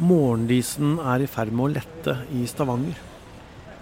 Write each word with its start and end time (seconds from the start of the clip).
Morgendisen 0.00 0.94
er 1.04 1.20
i 1.20 1.26
ferd 1.28 1.50
med 1.52 1.66
å 1.66 1.72
lette 1.74 2.14
i 2.32 2.46
Stavanger. 2.48 2.96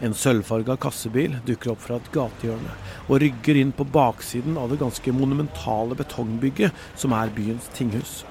En 0.03 0.15
sølvfarga 0.17 0.75
kassebil 0.81 1.37
dukker 1.47 1.71
opp 1.75 1.85
fra 1.85 2.01
et 2.01 2.09
gatehjørne 2.11 2.73
og 3.05 3.21
rygger 3.23 3.61
inn 3.61 3.71
på 3.77 3.87
baksiden 3.95 4.59
av 4.59 4.73
det 4.73 4.81
ganske 4.81 5.15
monumentale 5.15 5.95
betongbygget 5.95 6.75
som 6.99 7.15
er 7.15 7.31
byens 7.37 7.71
tinghus. 7.77 8.25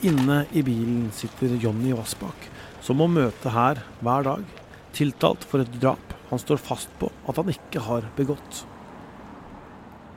Inne 0.00 0.46
i 0.56 0.64
bilen 0.64 1.10
sitter 1.12 1.58
Jonny 1.60 1.92
Vassbakk, 1.92 2.48
som 2.80 3.02
må 3.02 3.10
møte 3.10 3.52
her 3.52 3.82
hver 4.00 4.24
dag, 4.24 4.48
tiltalt 4.96 5.44
for 5.44 5.60
et 5.60 5.76
drap 5.76 6.16
han 6.30 6.40
står 6.40 6.62
fast 6.62 6.92
på 7.02 7.12
at 7.28 7.36
han 7.36 7.52
ikke 7.52 7.84
har 7.84 8.08
begått. 8.16 8.64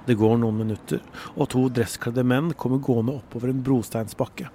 Det 0.08 0.16
går 0.20 0.40
noen 0.40 0.62
minutter, 0.64 1.04
og 1.36 1.52
to 1.52 1.68
dresskledde 1.68 2.24
menn 2.24 2.54
kommer 2.56 2.80
gående 2.80 3.20
oppover 3.20 3.52
en 3.52 3.64
brosteinsbakke. 3.66 4.54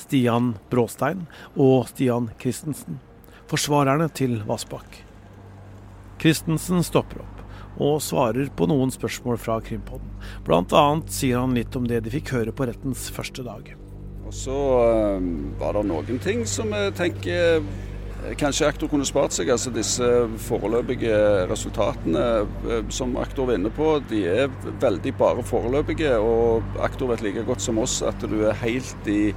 Stian 0.00 0.54
Bråstein 0.70 1.26
og 1.54 1.88
Stian 1.92 2.30
Christensen, 2.40 3.00
forsvarerne 3.50 4.08
til 4.14 4.40
Vassbakk. 4.48 5.02
Christensen 6.22 6.84
stopper 6.86 7.22
opp 7.24 7.34
og 7.82 7.98
svarer 8.02 8.50
på 8.54 8.68
noen 8.70 8.92
spørsmål 8.94 9.38
fra 9.42 9.58
Krimpodden. 9.64 10.12
Blant 10.46 10.74
annet 10.78 11.10
sier 11.14 11.42
han 11.42 11.56
litt 11.56 11.74
om 11.76 11.88
det 11.90 12.04
de 12.04 12.12
fikk 12.14 12.34
høre 12.36 12.54
på 12.54 12.68
rettens 12.70 13.08
første 13.14 13.42
dag. 13.46 13.74
Og 14.24 14.32
så 14.32 14.54
øh, 14.54 15.26
var 15.60 15.76
det 15.76 15.88
noen 15.90 16.22
ting 16.22 16.46
som 16.48 16.70
jeg 16.72 16.94
tenker 16.96 17.58
eh, 17.58 17.66
kanskje 18.40 18.68
aktor 18.70 18.88
kunne 18.88 19.06
spart 19.06 19.34
seg. 19.36 19.50
Altså 19.52 19.72
disse 19.74 20.06
foreløpige 20.46 21.18
resultatene 21.50 22.24
øh, 22.46 22.86
som 22.94 23.18
aktor 23.20 23.50
vinner 23.50 23.74
på, 23.74 23.98
de 24.10 24.22
er 24.30 24.54
veldig 24.80 25.16
bare 25.20 25.44
foreløpige. 25.44 26.14
Og 26.22 26.80
aktor 26.84 27.12
vet 27.12 27.26
like 27.26 27.44
godt 27.44 27.64
som 27.64 27.82
oss 27.82 28.00
at 28.06 28.24
du 28.24 28.40
er 28.48 28.56
helt 28.64 29.10
i 29.10 29.34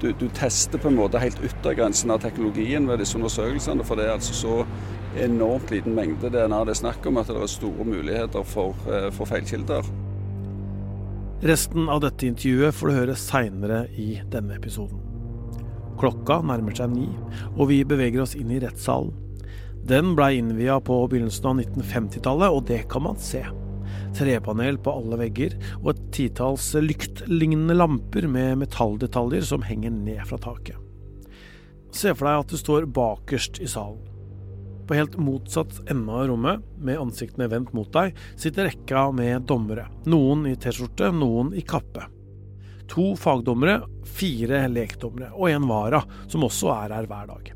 du, 0.00 0.12
du, 0.16 0.28
tester 0.34 0.80
på 0.80 0.90
en 0.90 0.98
måte 0.98 1.20
helt 1.22 1.40
yttergrensen 1.44 2.10
av 2.10 2.22
teknologien 2.24 2.88
ved 2.88 3.02
disse 3.02 3.18
undersøkelsene. 3.18 3.84
For 3.86 4.00
det 4.00 4.08
er 4.08 4.16
altså 4.16 4.36
så 4.36 4.54
enormt 5.20 5.72
liten 5.72 5.96
mengde 5.96 6.30
DNA 6.32 6.62
det 6.64 6.76
er 6.76 6.80
snakk 6.82 7.06
om, 7.10 7.18
at 7.20 7.30
det 7.30 7.36
er 7.36 7.50
store 7.50 7.86
muligheter 7.86 8.46
for, 8.46 8.76
eh, 8.88 9.10
for 9.14 9.28
feilkilder. 9.28 9.86
Resten 11.40 11.88
av 11.88 12.02
dette 12.04 12.28
intervjuet 12.28 12.76
får 12.76 12.88
du 12.88 12.98
høre 12.98 13.16
seinere 13.16 13.84
i 13.96 14.10
denne 14.32 14.58
episoden. 14.58 15.00
Klokka 16.00 16.40
nærmer 16.44 16.76
seg 16.76 16.92
ni, 16.92 17.08
og 17.56 17.68
vi 17.72 17.82
beveger 17.84 18.22
oss 18.24 18.36
inn 18.36 18.52
i 18.52 18.60
rettssalen. 18.60 19.12
Den 19.88 20.14
blei 20.16 20.34
innvia 20.36 20.76
på 20.84 20.96
begynnelsen 21.08 21.48
av 21.48 21.62
1950-tallet, 21.62 22.52
og 22.52 22.66
det 22.68 22.82
kan 22.92 23.04
man 23.08 23.16
se. 23.20 23.42
Trepanel 24.16 24.78
på 24.82 24.92
alle 24.98 25.18
vegger, 25.20 25.56
og 25.80 25.92
et 25.94 26.04
titalls 26.14 26.72
lyktlignende 26.78 27.76
lamper 27.76 28.26
med 28.30 28.60
metalldetaljer 28.64 29.44
som 29.46 29.64
henger 29.66 29.94
ned 29.94 30.22
fra 30.28 30.40
taket. 30.42 30.78
Se 31.94 32.12
for 32.14 32.28
deg 32.28 32.44
at 32.44 32.52
du 32.52 32.58
står 32.60 32.88
bakerst 32.94 33.60
i 33.62 33.68
salen. 33.70 34.06
På 34.86 34.96
helt 34.98 35.16
motsatt 35.22 35.76
ende 35.90 36.14
av 36.14 36.26
rommet, 36.26 36.62
med 36.82 36.98
ansiktene 36.98 37.46
vendt 37.50 37.70
mot 37.76 37.90
deg, 37.94 38.16
sitter 38.34 38.66
rekka 38.66 39.04
med 39.14 39.46
dommere. 39.46 39.86
Noen 40.10 40.48
i 40.50 40.56
T-skjorte, 40.58 41.12
noen 41.14 41.52
i 41.54 41.62
kappe. 41.62 42.08
To 42.90 43.12
fagdommere, 43.14 43.84
fire 44.02 44.64
lekdommere 44.66 45.30
og 45.36 45.46
en 45.52 45.68
vara, 45.70 46.02
som 46.26 46.42
også 46.46 46.72
er 46.74 46.96
her 46.96 47.06
hver 47.10 47.30
dag. 47.30 47.52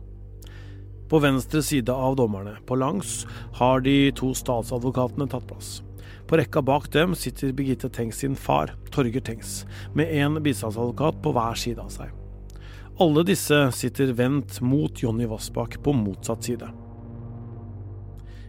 På 1.10 1.18
venstre 1.22 1.62
side 1.62 1.90
av 1.90 2.14
dommerne, 2.16 2.54
på 2.66 2.78
langs, 2.78 3.24
har 3.58 3.82
de 3.82 4.12
to 4.14 4.30
statsadvokatene 4.38 5.26
tatt 5.30 5.50
plass. 5.50 5.80
På 6.34 6.38
rekka 6.38 6.62
bak 6.62 6.92
dem 6.92 7.12
sitter 7.14 7.52
Birgitte 7.52 7.88
Tengs 7.88 8.16
sin 8.16 8.36
far, 8.36 8.74
Torger 8.90 9.20
Tengs, 9.20 9.66
med 9.94 10.10
en 10.16 10.42
bistandsadvokat 10.42 11.20
på 11.22 11.30
hver 11.30 11.54
side 11.54 11.78
av 11.78 11.92
seg. 11.94 12.10
Alle 12.98 13.22
disse 13.28 13.60
sitter 13.78 14.10
vendt 14.18 14.58
mot 14.58 14.98
Jonny 14.98 15.28
Vassbakk 15.30 15.76
på 15.86 15.94
motsatt 15.94 16.42
side. 16.42 16.72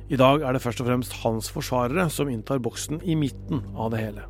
I 0.09 0.17
dag 0.17 0.41
er 0.41 0.57
det 0.57 0.63
først 0.65 0.81
og 0.81 0.89
fremst 0.89 1.13
hans 1.21 1.51
forsvarere 1.53 2.09
som 2.09 2.33
inntar 2.33 2.57
boksen 2.57 3.05
i 3.05 3.13
midten 3.21 3.61
av 3.77 3.93
det 3.93 4.01
hele. 4.01 4.25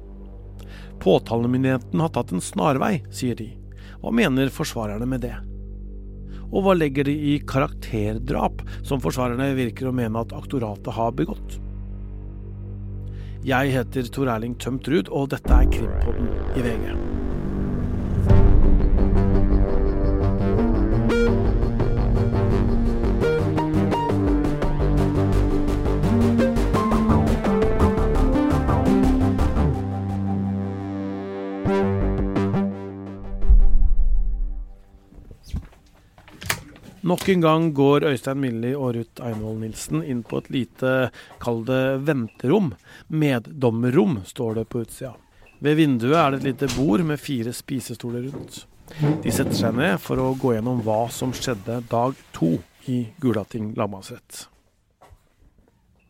Påtalemyndigheten 0.99 2.03
har 2.03 2.11
tatt 2.11 2.35
en 2.35 2.43
snarvei, 2.43 3.05
sier 3.07 3.39
de. 3.39 3.53
Hva 4.03 4.11
mener 4.11 4.51
forsvarerne 4.51 5.07
med 5.07 5.29
det? 5.29 5.37
Og 6.51 6.59
hva 6.59 6.75
legger 6.75 7.07
de 7.07 7.15
i 7.31 7.39
karakterdrap, 7.39 8.67
som 8.83 8.99
forsvarerne 8.99 9.53
virker 9.55 9.87
å 9.87 9.95
mene 9.95 10.27
at 10.27 10.35
aktoratet 10.35 10.99
har 10.99 11.15
begått? 11.15 11.61
Jeg 13.45 13.75
heter 13.75 14.07
Tor 14.09 14.29
Erling 14.33 14.55
Tømt 14.57 14.87
Ruud, 14.89 15.11
og 15.13 15.27
dette 15.29 15.53
er 15.53 15.67
Krimpodden 15.69 16.31
i 16.57 16.63
VG. 16.65 17.24
Nok 37.15 37.29
en 37.29 37.41
gang 37.41 37.65
går 37.71 38.03
Øystein 38.09 38.41
Milli 38.43 38.73
og 38.75 38.89
Ruth 38.97 39.23
Einvoll 39.23 39.61
Nilsen 39.61 40.01
inn 40.03 40.19
på 40.27 40.41
et 40.41 40.49
lite, 40.51 40.89
kall 41.39 41.61
det 41.63 42.01
venterom. 42.03 42.73
Meddommerrom, 43.07 44.17
står 44.27 44.57
det 44.57 44.65
på 44.67 44.81
utsida. 44.83 45.13
Ved 45.63 45.77
vinduet 45.79 46.17
er 46.19 46.33
det 46.33 46.41
et 46.41 46.47
lite 46.49 46.69
bord 46.73 47.05
med 47.07 47.21
fire 47.23 47.53
spisestoler 47.55 48.25
rundt. 48.25 48.57
De 49.23 49.31
setter 49.31 49.55
seg 49.55 49.77
ned 49.79 49.95
for 50.03 50.19
å 50.19 50.33
gå 50.41 50.57
gjennom 50.57 50.83
hva 50.83 51.05
som 51.07 51.31
skjedde 51.31 51.79
dag 51.87 52.19
to 52.35 52.51
i 52.91 52.99
Gulating 53.23 53.71
lagmannsrett. 53.79 54.41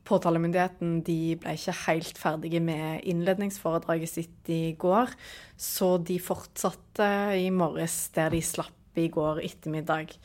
Påtalemyndigheten 0.09 1.03
ble 1.05 1.53
ikke 1.53 1.79
helt 1.83 2.17
ferdige 2.17 2.65
med 2.65 3.05
innledningsforedraget 3.05 4.15
sitt 4.15 4.49
i 4.49 4.73
går, 4.73 5.13
så 5.53 5.99
de 6.01 6.17
fortsatte 6.17 7.13
i 7.37 7.51
morges 7.53 8.07
der 8.17 8.33
de 8.33 8.41
slapp 8.41 8.97
i 8.97 9.11
går 9.13 9.45
ettermiddag. 9.45 10.17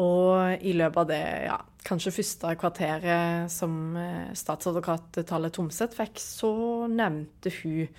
Og 0.00 0.64
i 0.66 0.74
løpet 0.74 1.00
av 1.04 1.10
det 1.10 1.22
ja, 1.46 1.58
kanskje 1.86 2.16
første 2.16 2.54
kvarteret 2.58 3.52
som 3.52 3.94
eh, 3.98 4.34
statsadvokat 4.36 5.22
Tale 5.28 5.50
Tomseth 5.54 5.94
fikk, 5.98 6.18
så 6.18 6.52
nevnte 6.90 7.52
hun 7.60 7.90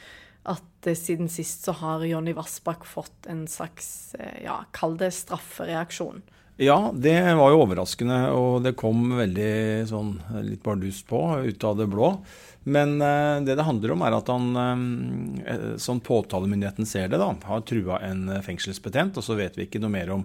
at 0.51 0.89
eh, 0.89 0.97
siden 0.97 1.31
sist 1.31 1.63
så 1.67 1.75
har 1.79 2.03
Jonny 2.06 2.35
Vassbakk 2.35 2.83
fått 2.89 3.29
en 3.31 3.45
slags, 3.47 4.16
eh, 4.19 4.41
ja, 4.44 4.59
kall 4.75 4.97
det 5.00 5.13
straffereaksjon. 5.16 6.23
Ja, 6.59 6.91
det 6.91 7.17
var 7.35 7.51
jo 7.51 7.63
overraskende, 7.66 8.17
og 8.31 8.62
det 8.63 8.77
kom 8.79 9.09
veldig 9.17 9.88
sånn 9.89 10.13
litt 10.44 10.63
bardust 10.63 11.03
på, 11.07 11.19
ut 11.44 11.63
av 11.67 11.79
det 11.81 11.88
blå. 11.91 12.13
Men 12.63 12.95
det 13.44 13.57
det 13.59 13.66
handler 13.67 13.91
om, 13.91 14.06
er 14.07 14.16
at 14.16 14.29
han, 14.31 15.75
sånn 15.83 16.00
påtalemyndigheten 16.01 16.88
ser 16.88 17.12
det, 17.12 17.19
da, 17.19 17.27
har 17.51 17.66
trua 17.67 18.00
en 18.07 18.31
fengselsbetjent, 18.41 19.19
og 19.19 19.27
så 19.27 19.35
vet 19.35 19.59
vi 19.59 19.67
ikke 19.67 19.83
noe 19.83 19.94
mer 19.94 20.13
om 20.16 20.23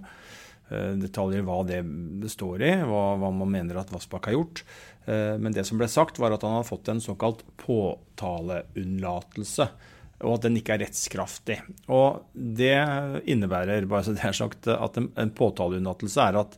detaljer 0.70 1.42
hva 1.46 1.62
det 1.66 1.80
består 2.22 2.62
i, 2.62 2.70
hva, 2.86 3.16
hva 3.18 3.30
man 3.34 3.50
mener 3.50 3.80
at 3.80 3.90
Vassbakk 3.90 4.28
har 4.30 4.36
gjort. 4.36 4.62
Eh, 5.10 5.34
men 5.40 5.54
det 5.54 5.64
som 5.66 5.78
ble 5.80 5.88
sagt, 5.90 6.20
var 6.22 6.30
at 6.34 6.44
han 6.46 6.58
har 6.58 6.68
fått 6.68 6.88
en 6.92 7.02
såkalt 7.02 7.40
påtaleunnlatelse. 7.62 9.66
Og 10.20 10.34
at 10.36 10.44
den 10.44 10.58
ikke 10.60 10.74
er 10.76 10.82
rettskraftig. 10.84 11.58
Og 11.88 12.08
det 12.34 12.78
innebærer 13.32 13.88
bare 13.88 14.04
så 14.06 14.12
det 14.16 14.26
er 14.28 14.36
sagt, 14.36 14.68
at 14.68 14.96
en, 15.00 15.08
en 15.18 15.32
påtaleunnlatelse 15.32 16.20
er 16.28 16.34
at 16.42 16.52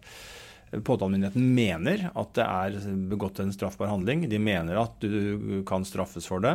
påtalemyndigheten 0.72 1.54
mener 1.54 2.10
at 2.16 2.30
det 2.38 2.46
er 2.48 2.70
begått 3.10 3.40
en 3.42 3.54
straffbar 3.54 3.88
handling. 3.92 4.18
De 4.30 4.38
mener 4.40 4.74
at 4.80 5.04
du 5.04 5.62
kan 5.68 5.84
straffes 5.86 6.26
for 6.28 6.40
det. 6.42 6.54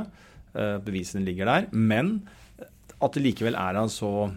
Eh, 0.57 0.77
bevisene 0.83 1.25
ligger 1.25 1.45
der. 1.49 1.63
Men 1.71 2.05
at 2.97 3.13
det 3.13 3.23
likevel 3.23 3.55
er 3.55 3.73
en 3.77 3.89
så 3.93 4.11
Eh, 4.27 4.33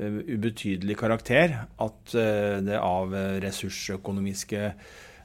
ubetydelig 0.00 0.96
karakter 1.00 1.58
at 1.80 2.16
eh, 2.16 2.58
det 2.64 2.80
av 2.80 3.14
ressursøkonomiske 3.44 4.72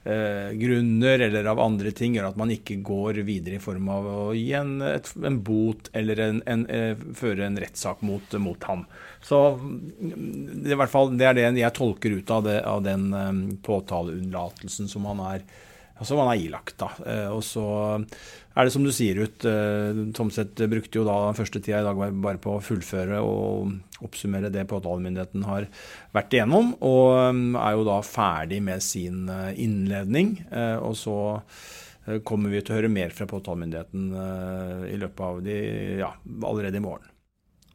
Eh, 0.05 0.51
grunner 0.53 1.19
eller 1.19 1.45
av 1.49 1.59
andre 1.59 1.89
ting 1.91 2.13
gjør 2.13 2.27
at 2.27 2.35
man 2.37 2.51
ikke 2.53 2.75
går 2.85 3.23
videre 3.25 3.57
i 3.57 3.61
form 3.63 3.87
av 3.89 4.05
å 4.05 4.17
gi 4.37 4.51
en, 4.53 4.75
en 4.85 5.39
bot 5.41 5.89
eller 5.97 6.19
en, 6.21 6.41
en, 6.45 6.65
eh, 6.69 6.99
føre 7.17 7.47
en 7.47 7.57
rettssak 7.57 8.03
mot, 8.05 8.35
mot, 8.37 8.67
ham. 8.69 8.83
Så 9.25 9.39
det 9.57 10.75
er, 10.75 10.85
fall, 10.93 11.09
det 11.17 11.25
er 11.25 11.39
det 11.39 11.47
jeg 11.57 11.73
tolker 11.73 12.19
ut 12.19 12.33
av, 12.37 12.45
det, 12.45 12.59
av 12.69 12.85
den 12.85 13.57
påtaleunnlatelsen 13.65 14.93
som 14.93 15.09
han 15.09 15.23
er 15.25 15.47
som 16.03 16.19
han 16.19 16.33
er 16.33 16.41
ilagt. 16.43 16.77
da. 16.81 16.89
Eh, 17.05 17.29
og 17.31 17.43
så 17.45 17.65
er 17.95 18.67
det 18.67 18.73
som 18.73 18.83
du 18.83 18.91
sier 18.95 19.21
ut, 19.23 19.45
eh, 19.47 20.01
Tomseth 20.15 20.67
brukte 20.67 20.99
jo 20.99 21.05
da 21.07 21.15
den 21.27 21.39
første 21.39 21.61
tida 21.61 21.79
i 21.79 21.87
dag 21.87 22.01
bare 22.21 22.41
på 22.41 22.57
å 22.57 22.63
fullføre 22.63 23.21
og 23.23 24.03
oppsummere 24.03 24.51
det 24.51 24.67
påtalemyndigheten 24.67 25.47
har 25.47 25.69
vært 26.15 26.35
igjennom, 26.35 26.75
og 26.83 27.15
eh, 27.15 27.41
er 27.63 27.79
jo 27.79 27.87
da 27.87 28.01
ferdig 28.03 28.61
med 28.63 28.83
sin 28.83 29.25
innledning. 29.55 30.37
Og 30.83 30.95
så 30.99 31.17
kommer 32.27 32.51
vi 32.51 32.59
til 32.61 32.75
å 32.75 32.77
høre 32.77 32.91
mer 32.91 33.13
fra 33.15 33.25
påtalemyndigheten 33.25 34.11
i 34.91 34.97
løpet 34.99 35.21
av 35.25 35.39
de, 35.41 35.55
ja, 36.03 36.11
allerede 36.45 36.77
i 36.77 36.83
morgen. 36.83 37.07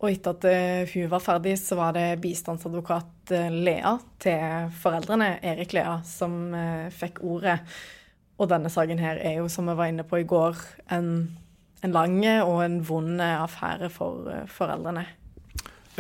Og 0.01 0.07
etter 0.09 0.37
at 0.37 0.93
hun 0.95 1.09
var 1.13 1.21
ferdig, 1.21 1.57
så 1.61 1.77
var 1.77 1.97
det 1.97 2.21
bistandsadvokat 2.23 3.35
Lea 3.53 3.97
til 4.23 4.71
foreldrene, 4.81 5.35
Erik 5.45 5.75
Lea, 5.77 5.99
som 6.07 6.55
fikk 6.95 7.21
ordet. 7.27 7.59
Og 8.41 8.49
denne 8.49 8.73
saken 8.73 9.01
her 9.03 9.21
er 9.21 9.39
jo, 9.39 9.49
som 9.53 9.69
vi 9.69 9.77
var 9.77 9.91
inne 9.93 10.07
på 10.09 10.23
i 10.23 10.29
går, 10.29 10.57
en, 10.97 11.11
en 11.85 11.93
lang 11.93 12.17
og 12.41 12.63
en 12.65 12.79
vond 12.89 13.21
affære 13.21 13.91
for 13.93 14.31
foreldrene. 14.49 15.05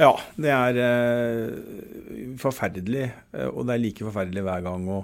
Ja, 0.00 0.14
det 0.40 0.52
er 0.54 0.78
eh, 0.80 2.34
forferdelig. 2.40 3.10
Og 3.52 3.66
det 3.68 3.74
er 3.74 3.82
like 3.82 4.06
forferdelig 4.06 4.44
hver 4.46 4.64
gang 4.64 4.86
å, 4.88 5.02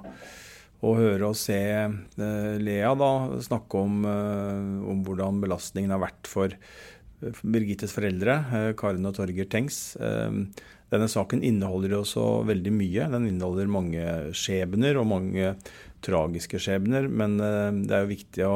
å 0.81 0.93
høre 0.97 1.29
og 1.29 1.37
se 1.37 1.59
eh, 1.59 2.53
Lea 2.62 2.94
da 2.97 3.11
snakke 3.44 3.83
om, 3.85 3.99
eh, 4.09 4.62
om 4.88 5.03
hvordan 5.05 5.43
belastningen 5.44 5.93
har 5.93 6.06
vært 6.06 6.31
for 6.31 6.56
Birgittes 7.43 7.94
foreldre, 7.97 8.38
eh, 8.55 8.71
Karin 8.79 9.09
og 9.09 9.17
Torger 9.19 9.49
Tengs. 9.53 9.97
Eh, 10.00 10.41
denne 10.93 11.09
saken 11.11 11.43
inneholder 11.43 11.99
også 11.99 12.25
veldig 12.47 12.73
mye. 12.73 13.11
Den 13.11 13.29
inneholder 13.33 13.69
mange 13.69 14.05
skjebner 14.37 15.00
og 15.00 15.09
mange 15.11 15.56
tragiske 16.04 16.60
skjebner. 16.62 17.08
Men 17.08 17.38
eh, 17.40 17.70
det 17.87 17.96
er 17.96 18.04
jo 18.04 18.12
viktig 18.12 18.46
å 18.46 18.54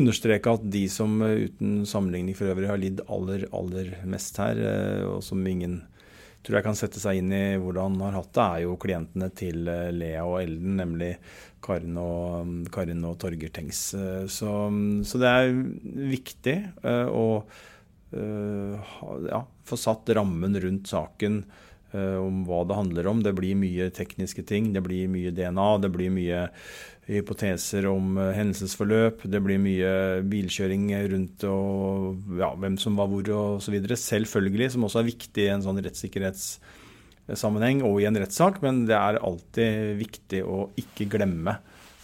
understreke 0.00 0.54
at 0.54 0.66
de 0.70 0.84
som 0.92 1.18
uten 1.22 1.80
sammenligning 1.88 2.36
for 2.38 2.52
øvrig 2.52 2.70
har 2.70 2.80
lidd 2.80 3.02
aller, 3.10 3.48
aller 3.56 3.96
mest 4.06 4.38
her, 4.38 4.60
og 5.08 5.18
som 5.26 5.42
ingen 5.42 5.80
tror 6.46 6.60
jeg 6.60 6.66
kan 6.68 6.78
sette 6.78 7.02
seg 7.02 7.18
inn 7.18 7.32
i 7.34 7.58
hvordan 7.60 7.98
har 8.04 8.14
hatt 8.14 8.30
det, 8.36 8.44
er 8.44 8.62
jo 8.64 8.78
klientene 8.80 9.28
til 9.34 9.66
Lea 9.66 10.22
og 10.22 10.38
Elden, 10.44 10.78
nemlig 10.78 11.10
Karin 11.60 11.98
og, 12.00 12.54
Karin 12.72 13.02
og 13.04 13.18
Torger 13.20 13.50
Tengs. 13.52 13.82
Så, 14.30 14.52
så, 15.10 15.20
det 15.20 15.34
er 15.34 15.50
viktig. 16.14 16.56
Eh, 18.10 18.94
ja, 19.30 19.46
få 19.64 19.76
satt 19.78 20.10
rammen 20.16 20.60
rundt 20.60 20.88
saken 20.90 21.44
eh, 21.44 21.68
om 21.98 22.44
hva 22.46 22.62
det 22.68 22.76
handler 22.78 23.08
om. 23.10 23.22
Det 23.24 23.34
blir 23.34 23.58
mye 23.58 23.90
tekniske 23.94 24.44
ting, 24.46 24.72
det 24.74 24.82
blir 24.86 25.10
mye 25.10 25.32
DNA, 25.34 25.68
det 25.82 25.90
blir 25.94 26.10
mye 26.14 26.48
hypoteser 27.10 27.86
om 27.90 28.18
eh, 28.18 28.34
hendelsesforløp, 28.36 29.22
det 29.30 29.40
blir 29.44 29.58
mye 29.62 30.22
bilkjøring 30.30 30.90
rundt 31.12 31.44
og 31.48 32.16
ja, 32.38 32.50
hvem 32.54 32.76
som 32.80 32.96
var 32.98 33.08
hvor 33.10 33.26
osv. 33.58 33.74
Selvfølgelig, 33.90 34.70
som 34.74 34.84
også 34.86 34.98
er 35.02 35.10
viktig 35.10 35.42
i 35.46 35.52
en 35.54 35.64
sånn 35.64 35.82
rettssikkerhetssammenheng 35.84 37.78
og 37.88 37.94
i 38.00 38.06
en 38.10 38.20
rettssak, 38.22 38.54
men 38.64 38.74
det 38.90 38.98
er 38.98 39.24
alltid 39.26 39.70
viktig 40.00 40.40
å 40.46 40.70
ikke 40.80 41.10
glemme 41.16 41.54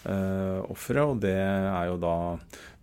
uh, 0.06 0.60
offeret, 0.72 1.06
og 1.06 1.16
det 1.22 1.38
er 1.38 1.84
jo 1.92 1.96
da 2.02 2.16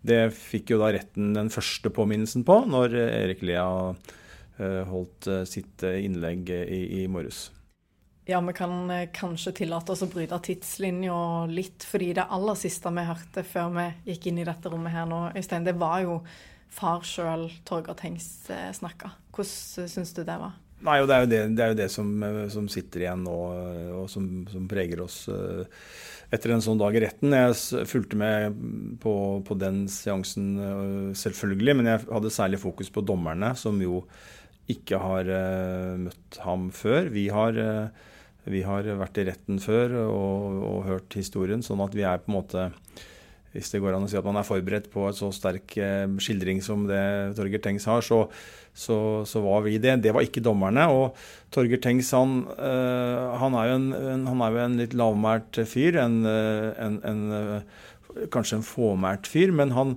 det 0.03 0.35
fikk 0.35 0.73
jo 0.73 0.81
da 0.81 0.91
retten 0.91 1.31
den 1.35 1.49
første 1.51 1.87
påminnelsen 1.95 2.43
på 2.43 2.55
når 2.67 2.89
Erik 3.05 3.39
Lea 3.47 3.67
eh, 3.93 3.95
holdt 4.87 5.27
eh, 5.27 5.43
sitt 5.49 5.83
eh, 5.83 6.03
innlegg 6.05 6.49
i, 6.49 7.03
i 7.03 7.07
morges. 7.07 7.47
Ja, 8.25 8.39
vi 8.41 8.53
kan 8.55 8.87
kanskje 9.11 9.51
tillate 9.57 9.91
oss 9.91 10.05
å 10.05 10.07
bryte 10.07 10.37
tidslinja 10.45 11.45
litt, 11.51 11.83
fordi 11.83 12.13
det 12.15 12.29
aller 12.31 12.55
siste 12.55 12.91
vi 12.95 13.03
hørte 13.03 13.43
før 13.43 13.73
vi 13.75 13.87
gikk 14.13 14.29
inn 14.29 14.39
i 14.39 14.47
dette 14.47 14.71
rommet 14.71 14.95
her 14.95 15.09
nå, 15.09 15.25
Øystein, 15.35 15.65
det 15.67 15.75
var 15.75 15.99
jo 16.05 16.21
far 16.71 17.03
sjøl, 17.03 17.49
Torgeir 17.67 17.97
Tengs, 17.99 18.29
snakka. 18.79 19.11
Hvordan 19.35 19.89
syns 19.91 20.15
du 20.15 20.23
det 20.23 20.37
var? 20.39 20.55
Nei, 20.83 20.97
og 21.01 21.09
Det 21.09 21.15
er 21.15 21.25
jo 21.25 21.29
det, 21.31 21.41
det, 21.57 21.63
er 21.65 21.73
jo 21.73 21.79
det 21.81 21.89
som, 21.91 22.07
som, 22.51 22.69
sitter 22.71 23.03
igjen 23.03 23.25
nå, 23.27 23.35
og 23.99 24.07
som, 24.11 24.29
som 24.51 24.65
preger 24.71 25.03
oss 25.03 25.21
etter 26.33 26.55
en 26.55 26.63
sånn 26.63 26.79
dag 26.79 26.95
i 26.95 27.03
retten. 27.03 27.35
Jeg 27.35 27.87
fulgte 27.91 28.19
med 28.19 28.57
på, 29.03 29.13
på, 29.47 29.57
den 29.59 29.83
seansen 29.91 31.13
selvfølgelig, 31.15 31.75
men 31.79 31.91
jeg 31.91 32.03
hadde 32.07 32.33
særlig 32.35 32.59
fokus 32.63 32.91
på 32.91 33.03
dommerne, 33.05 33.53
som 33.59 33.79
jo 33.83 34.01
ikke 34.71 34.99
har 35.01 35.27
uh, 35.27 35.95
møtt 35.99 36.39
ham 36.43 36.69
før. 36.75 37.09
Vi 37.13 37.27
har, 37.33 37.57
uh, 37.57 38.11
vi 38.49 38.63
har, 38.65 38.87
vært 38.99 39.19
i 39.19 39.27
retten 39.27 39.59
før 39.63 39.97
og, 40.05 40.61
og, 40.69 40.77
hørt 40.87 41.17
historien, 41.19 41.63
sånn 41.65 41.83
at 41.83 41.95
vi 41.97 42.05
er 42.07 42.23
på 42.23 42.31
en 42.31 42.39
måte 42.39 42.69
hvis 43.53 43.69
det 43.69 43.83
går 43.83 43.93
an 43.93 44.07
å 44.07 44.09
si 44.09 44.17
at 44.17 44.25
man 44.25 44.39
er 44.39 44.47
forberedt 44.47 44.87
på 44.89 45.03
et 45.05 45.13
så 45.13 45.27
sterk 45.29 45.75
eh, 45.77 46.07
skildring 46.25 46.57
som 46.65 46.87
det 46.89 47.03
Torgeir 47.37 47.61
Tengs 47.61 47.85
har, 47.85 48.01
så, 48.01 48.23
så, 48.73 48.95
så, 49.29 49.43
var 49.45 49.61
vi 49.67 49.75
det. 49.77 49.99
Det 50.01 50.09
var 50.09 50.25
ikke 50.25 50.41
dommerne. 50.41 50.87
Og 50.89 51.19
Torgeir 51.53 51.77
Tengs 51.83 52.09
han, 52.17 52.39
han, 52.49 53.57
er 53.61 53.75
en, 53.75 53.85
en, 53.93 54.25
han, 54.25 54.41
er 54.41 54.57
jo 54.57 54.63
en, 54.63 54.79
litt 54.81 54.97
lavmælt 54.97 55.61
fyr. 55.69 55.99
En, 56.01 56.17
en, 56.25 56.97
en, 57.05 57.21
kanskje 58.33 58.57
en 58.57 58.65
fåmælt 58.65 59.29
fyr. 59.29 59.53
Men 59.53 59.77
han, 59.77 59.93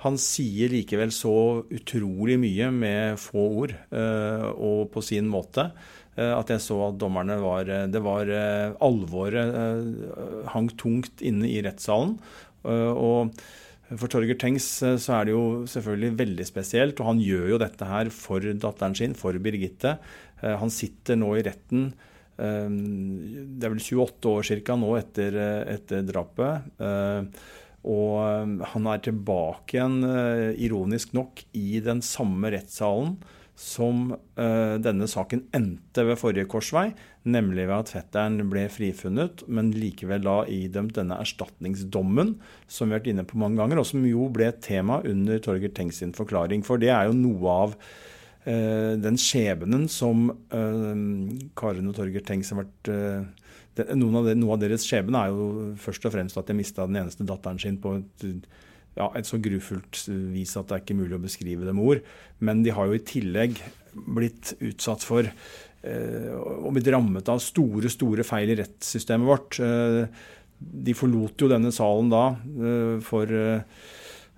han, 0.00 0.18
sier 0.20 0.72
likevel 0.72 1.12
så 1.12 1.32
utrolig 1.68 2.38
mye 2.40 2.68
med 2.74 3.20
få 3.20 3.46
ord, 3.62 3.74
uh, 3.92 4.50
og 4.54 4.90
på 4.94 5.04
sin 5.04 5.30
måte 5.30 5.70
at 6.20 6.50
jeg 6.52 6.60
så 6.60 6.74
at 6.84 6.96
dommerne 7.00 7.36
var 7.40 7.68
Det 7.88 8.00
var 8.02 8.28
alvoret 8.82 10.48
hang 10.52 10.66
tungt 10.76 11.22
inne 11.24 11.48
i 11.48 11.62
rettssalen. 11.64 12.18
Eh, 12.68 12.92
og 12.92 13.32
for 13.90 14.10
Torger 14.12 14.38
Tengs 14.38 14.66
eh, 14.86 14.98
så 15.00 15.18
er 15.18 15.28
det 15.28 15.34
jo 15.34 15.44
selvfølgelig 15.70 16.12
veldig 16.20 16.46
spesielt, 16.48 17.00
og 17.00 17.12
han 17.12 17.24
gjør 17.24 17.48
jo 17.54 17.62
dette 17.62 17.88
her 17.88 18.12
for 18.14 18.44
datteren 18.44 18.96
sin, 18.98 19.16
for 19.18 19.36
Birgitte. 19.42 19.96
Eh, 20.42 20.56
han 20.60 20.72
sitter 20.74 21.20
nå 21.20 21.34
i 21.38 21.44
retten 21.48 21.92
det 22.40 23.66
er 23.66 23.72
vel 23.74 23.82
28 23.84 24.30
år 24.30 24.46
ca. 24.64 24.74
nå 24.80 24.94
etter, 24.96 25.34
etter 25.74 26.06
drapet. 26.08 26.70
Og 27.88 28.64
han 28.74 28.88
er 28.92 29.04
tilbake 29.04 29.78
igjen, 29.78 30.02
ironisk 30.60 31.14
nok, 31.16 31.40
i 31.56 31.80
den 31.84 32.02
samme 32.04 32.50
rettssalen 32.52 33.14
som 33.60 34.14
uh, 34.14 34.76
denne 34.80 35.06
saken 35.10 35.42
endte 35.56 36.04
ved 36.08 36.18
forrige 36.20 36.48
korsvei, 36.48 36.86
nemlig 37.28 37.66
ved 37.68 37.76
at 37.76 37.92
fetteren 37.92 38.38
ble 38.48 38.64
frifunnet, 38.72 39.44
men 39.52 39.68
likevel 39.76 40.24
da 40.24 40.36
idømt 40.48 40.96
denne 40.96 41.18
erstatningsdommen, 41.20 42.38
som 42.64 42.88
vi 42.88 42.96
har 42.96 43.02
vært 43.02 43.10
inne 43.12 43.26
på 43.28 43.40
mange 43.40 43.60
ganger, 43.60 43.82
og 43.82 43.88
som 43.90 44.06
jo 44.08 44.30
ble 44.32 44.48
et 44.48 44.62
tema 44.64 45.02
under 45.08 45.42
Torger 45.44 45.74
Tengs 45.76 46.00
sin 46.00 46.16
forklaring. 46.16 46.64
For 46.64 46.80
det 46.80 46.88
er 46.94 47.10
jo 47.10 47.18
noe 47.18 47.58
av 47.66 47.76
uh, 47.76 48.96
den 49.02 49.20
skjebnen 49.20 49.84
som 49.92 50.30
Karin 50.48 51.92
og 51.92 51.98
Torger 52.00 52.24
Tengs 52.24 52.54
har 52.54 52.62
vært 52.62 52.94
Noe 53.96 54.54
av 54.54 54.60
deres 54.62 54.86
skjebne 54.86 55.24
er 55.24 55.34
jo 55.34 55.46
først 55.80 56.06
og 56.08 56.14
fremst 56.14 56.38
at 56.40 56.50
de 56.50 56.56
mista 56.58 56.86
den 56.88 57.00
eneste 57.02 57.26
datteren 57.28 57.60
sin 57.60 57.78
på 57.82 57.98
et 58.00 58.44
ja, 58.98 59.06
et 59.16 59.28
så 59.28 59.38
grufullt 59.42 60.02
vis 60.32 60.56
at 60.58 60.68
det 60.68 60.76
er 60.76 60.82
ikke 60.82 60.98
mulig 60.98 61.16
å 61.16 61.22
beskrive 61.22 61.66
det 61.66 61.74
med 61.76 61.86
ord. 61.92 62.02
Men 62.42 62.64
de 62.64 62.74
har 62.74 62.88
jo 62.88 62.98
i 62.98 63.06
tillegg 63.06 63.60
blitt 63.94 64.54
utsatt 64.58 65.04
for 65.06 65.26
eh, 65.26 66.28
og 66.34 66.72
blitt 66.74 66.90
rammet 66.92 67.30
av 67.30 67.42
store, 67.42 67.90
store 67.92 68.26
feil 68.26 68.52
i 68.52 68.58
rettssystemet 68.60 69.30
vårt. 69.30 69.60
Eh, 69.62 70.04
de 70.60 70.94
forlot 70.96 71.40
jo 71.40 71.48
denne 71.50 71.72
salen 71.72 72.10
da 72.12 72.24
eh, 72.36 72.96
for 73.04 73.30
eh, 73.32 73.62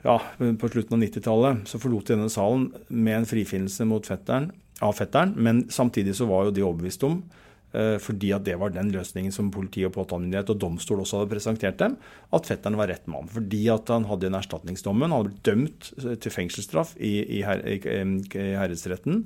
ja, 0.02 0.16
på 0.38 0.70
slutten 0.70 0.98
av 0.98 1.04
90-tallet. 1.04 1.64
Så 1.70 1.80
forlot 1.82 2.08
de 2.08 2.16
denne 2.16 2.32
salen 2.32 2.68
med 2.88 3.22
en 3.22 3.28
frifinnelse 3.28 3.86
mot 3.88 4.06
fetteren, 4.06 4.50
av 4.82 4.96
fetteren, 4.98 5.34
men 5.38 5.64
samtidig 5.70 6.16
så 6.18 6.26
var 6.30 6.48
jo 6.48 6.54
de 6.54 6.64
overbevist 6.66 7.04
om 7.06 7.20
fordi 7.72 8.34
at 8.36 8.44
det 8.44 8.58
var 8.60 8.72
den 8.74 8.90
løsningen 8.92 9.32
som 9.32 9.48
politi 9.52 9.84
og 9.86 9.94
påtalemyndighet 9.94 10.50
og 10.52 10.58
domstol 10.60 11.00
også 11.02 11.22
hadde 11.22 11.32
presentert 11.32 11.78
dem, 11.80 11.94
at 12.32 12.48
fetteren 12.48 12.76
var 12.76 12.90
rett 12.92 13.06
mann. 13.10 13.30
Fordi 13.32 13.62
at 13.72 13.92
han 13.92 14.06
hadde 14.08 14.28
en 14.28 14.38
erstatningsdommen. 14.38 15.08
Han 15.08 15.16
hadde 15.16 15.30
blitt 15.30 15.46
dømt 15.48 15.92
eh, 16.02 16.16
til 16.20 16.34
fengselsstraff 16.34 16.94
i, 16.98 17.14
i, 17.38 17.40
her, 17.46 17.62
i, 17.64 17.78
i 17.80 18.48
herredsretten, 18.58 19.22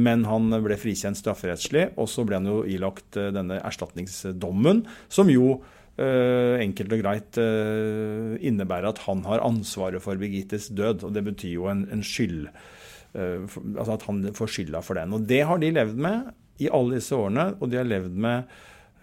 men 0.00 0.24
han 0.28 0.48
ble 0.64 0.78
frikjent 0.80 1.20
strafferettslig, 1.20 1.90
og 2.00 2.08
så 2.10 2.24
ble 2.28 2.40
han 2.40 2.48
jo 2.50 2.62
ilagt 2.68 3.20
eh, 3.20 3.32
denne 3.36 3.60
erstatningsdommen, 3.60 4.86
som 5.12 5.32
jo 5.32 5.60
Uh, 6.00 6.56
enkelt 6.62 6.94
og 6.94 7.00
greit 7.02 7.36
uh, 7.42 8.38
innebærer 8.40 8.86
at 8.88 9.02
han 9.04 9.18
har 9.26 9.42
ansvaret 9.44 10.00
for 10.00 10.16
Birgittes 10.16 10.70
død. 10.72 11.02
og 11.04 11.12
Det 11.12 11.20
betyr 11.26 11.50
jo 11.58 11.66
en, 11.68 11.82
en 11.92 12.00
skyld 12.00 12.46
uh, 12.46 13.42
for, 13.50 13.66
Altså 13.74 13.98
at 13.98 14.06
han 14.06 14.22
får 14.38 14.52
skylda 14.54 14.80
for 14.86 14.96
den. 14.96 15.12
Og 15.12 15.26
Det 15.28 15.42
har 15.44 15.60
de 15.60 15.72
levd 15.76 16.00
med 16.00 16.30
i 16.60 16.70
alle 16.70 16.98
disse 16.98 17.16
årene, 17.16 17.52
og 17.58 17.70
de 17.70 17.80
har 17.80 17.88
levd 17.88 18.16
med 18.20 18.50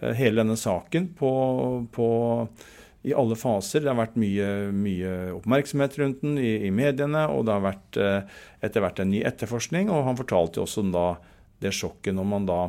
eh, 0.00 0.14
hele 0.18 0.42
denne 0.42 0.58
saken 0.58 1.10
på, 1.18 1.30
på, 1.94 2.08
i 3.08 3.14
alle 3.16 3.38
faser. 3.38 3.84
Det 3.84 3.92
har 3.92 4.00
vært 4.00 4.18
mye, 4.20 4.50
mye 4.74 5.14
oppmerksomhet 5.36 5.98
rundt 6.00 6.22
den 6.24 6.38
i, 6.40 6.52
i, 6.68 6.74
mediene, 6.74 7.26
og 7.32 7.46
det 7.48 7.56
har 7.56 7.66
vært 7.66 8.00
eh, 8.02 8.38
etter 8.64 8.84
hvert 8.84 9.02
en 9.02 9.10
ny 9.12 9.24
etterforskning. 9.28 9.90
Og 9.92 10.06
han 10.08 10.20
fortalte 10.20 10.60
jo 10.60 10.68
også 10.68 10.86
da 10.94 11.08
det 11.62 11.74
sjokket 11.74 12.14
når 12.14 12.30
man 12.30 12.46
da 12.46 12.60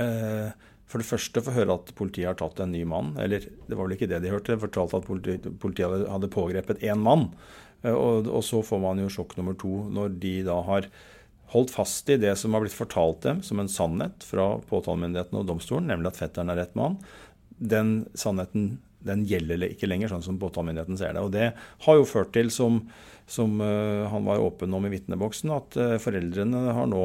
eh, 0.00 0.66
for 0.88 1.02
det 1.02 1.08
første 1.10 1.42
får 1.44 1.56
høre 1.58 1.76
at 1.76 1.90
politiet 1.98 2.30
har 2.30 2.38
tatt 2.40 2.62
en 2.64 2.72
ny 2.72 2.80
mann. 2.88 3.12
Eller 3.20 3.44
det 3.44 3.76
var 3.76 3.84
vel 3.84 3.98
ikke 3.98 4.08
det 4.08 4.22
de 4.24 4.32
hørte, 4.32 4.54
de 4.54 4.64
fortalte 4.64 5.02
at 5.02 5.08
politiet, 5.08 5.48
politiet 5.60 6.08
hadde 6.08 6.32
pågrepet 6.32 6.80
én 6.86 7.02
mann. 7.04 7.28
Eh, 7.82 7.92
og, 7.92 8.28
og, 8.30 8.42
så 8.46 8.62
får 8.64 8.82
man 8.82 9.02
jo 9.02 9.12
sjokk 9.12 9.36
nummer 9.38 9.56
to 9.58 9.84
når 9.92 10.16
de 10.22 10.34
da 10.48 10.58
har 10.68 10.88
holdt 11.52 11.72
fast 11.72 12.10
i 12.12 12.18
det 12.20 12.34
som 12.36 12.54
har 12.54 12.64
blitt 12.64 12.76
fortalt 12.76 13.22
dem 13.24 13.40
som 13.46 13.60
en 13.62 13.70
sannhet 13.72 14.24
fra 14.26 14.50
påtalemyndigheten 14.68 15.38
og 15.40 15.46
domstolen, 15.48 15.88
nemlig 15.88 16.12
at 16.12 16.20
fetteren 16.20 16.52
er 16.52 16.60
rett 16.60 16.76
mann. 16.78 16.98
Den 17.58 18.02
sannheten 18.18 18.76
den 19.06 19.22
gjelder 19.30 19.62
ikke 19.70 19.88
lenger, 19.88 20.10
sånn 20.12 20.24
som 20.26 20.40
påtalemyndigheten 20.42 20.98
ser 21.00 21.14
det. 21.14 21.22
Og 21.22 21.32
det 21.32 21.52
har 21.86 21.98
jo 21.98 22.08
ført 22.08 22.32
til, 22.34 22.50
som, 22.52 22.82
som 23.30 23.60
han 23.62 24.26
var 24.26 24.42
åpen 24.42 24.74
om 24.74 24.88
i 24.88 24.92
vitneboksen, 24.92 25.52
at 25.54 25.78
foreldrene 26.02 26.64
har 26.76 26.90
nå 26.90 27.04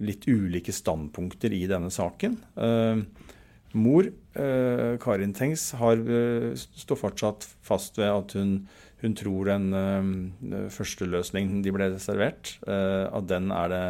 litt 0.00 0.24
ulike 0.24 0.72
standpunkter 0.72 1.52
i 1.52 1.66
denne 1.68 1.92
saken. 1.92 2.38
Mor, 3.76 4.08
Karin 5.04 5.34
Tengs, 5.36 5.68
står 5.72 7.00
fortsatt 7.00 7.46
fast 7.64 8.00
ved 8.00 8.08
at 8.08 8.34
hun, 8.38 8.54
hun 9.02 9.16
tror 9.18 9.50
den 9.50 10.68
første 10.70 11.08
løsningen 11.10 11.60
de 11.64 11.72
ble 11.74 11.88
servert, 12.02 12.54
at 12.62 13.26
den 13.26 13.50
er, 13.50 13.72
det, 13.72 13.82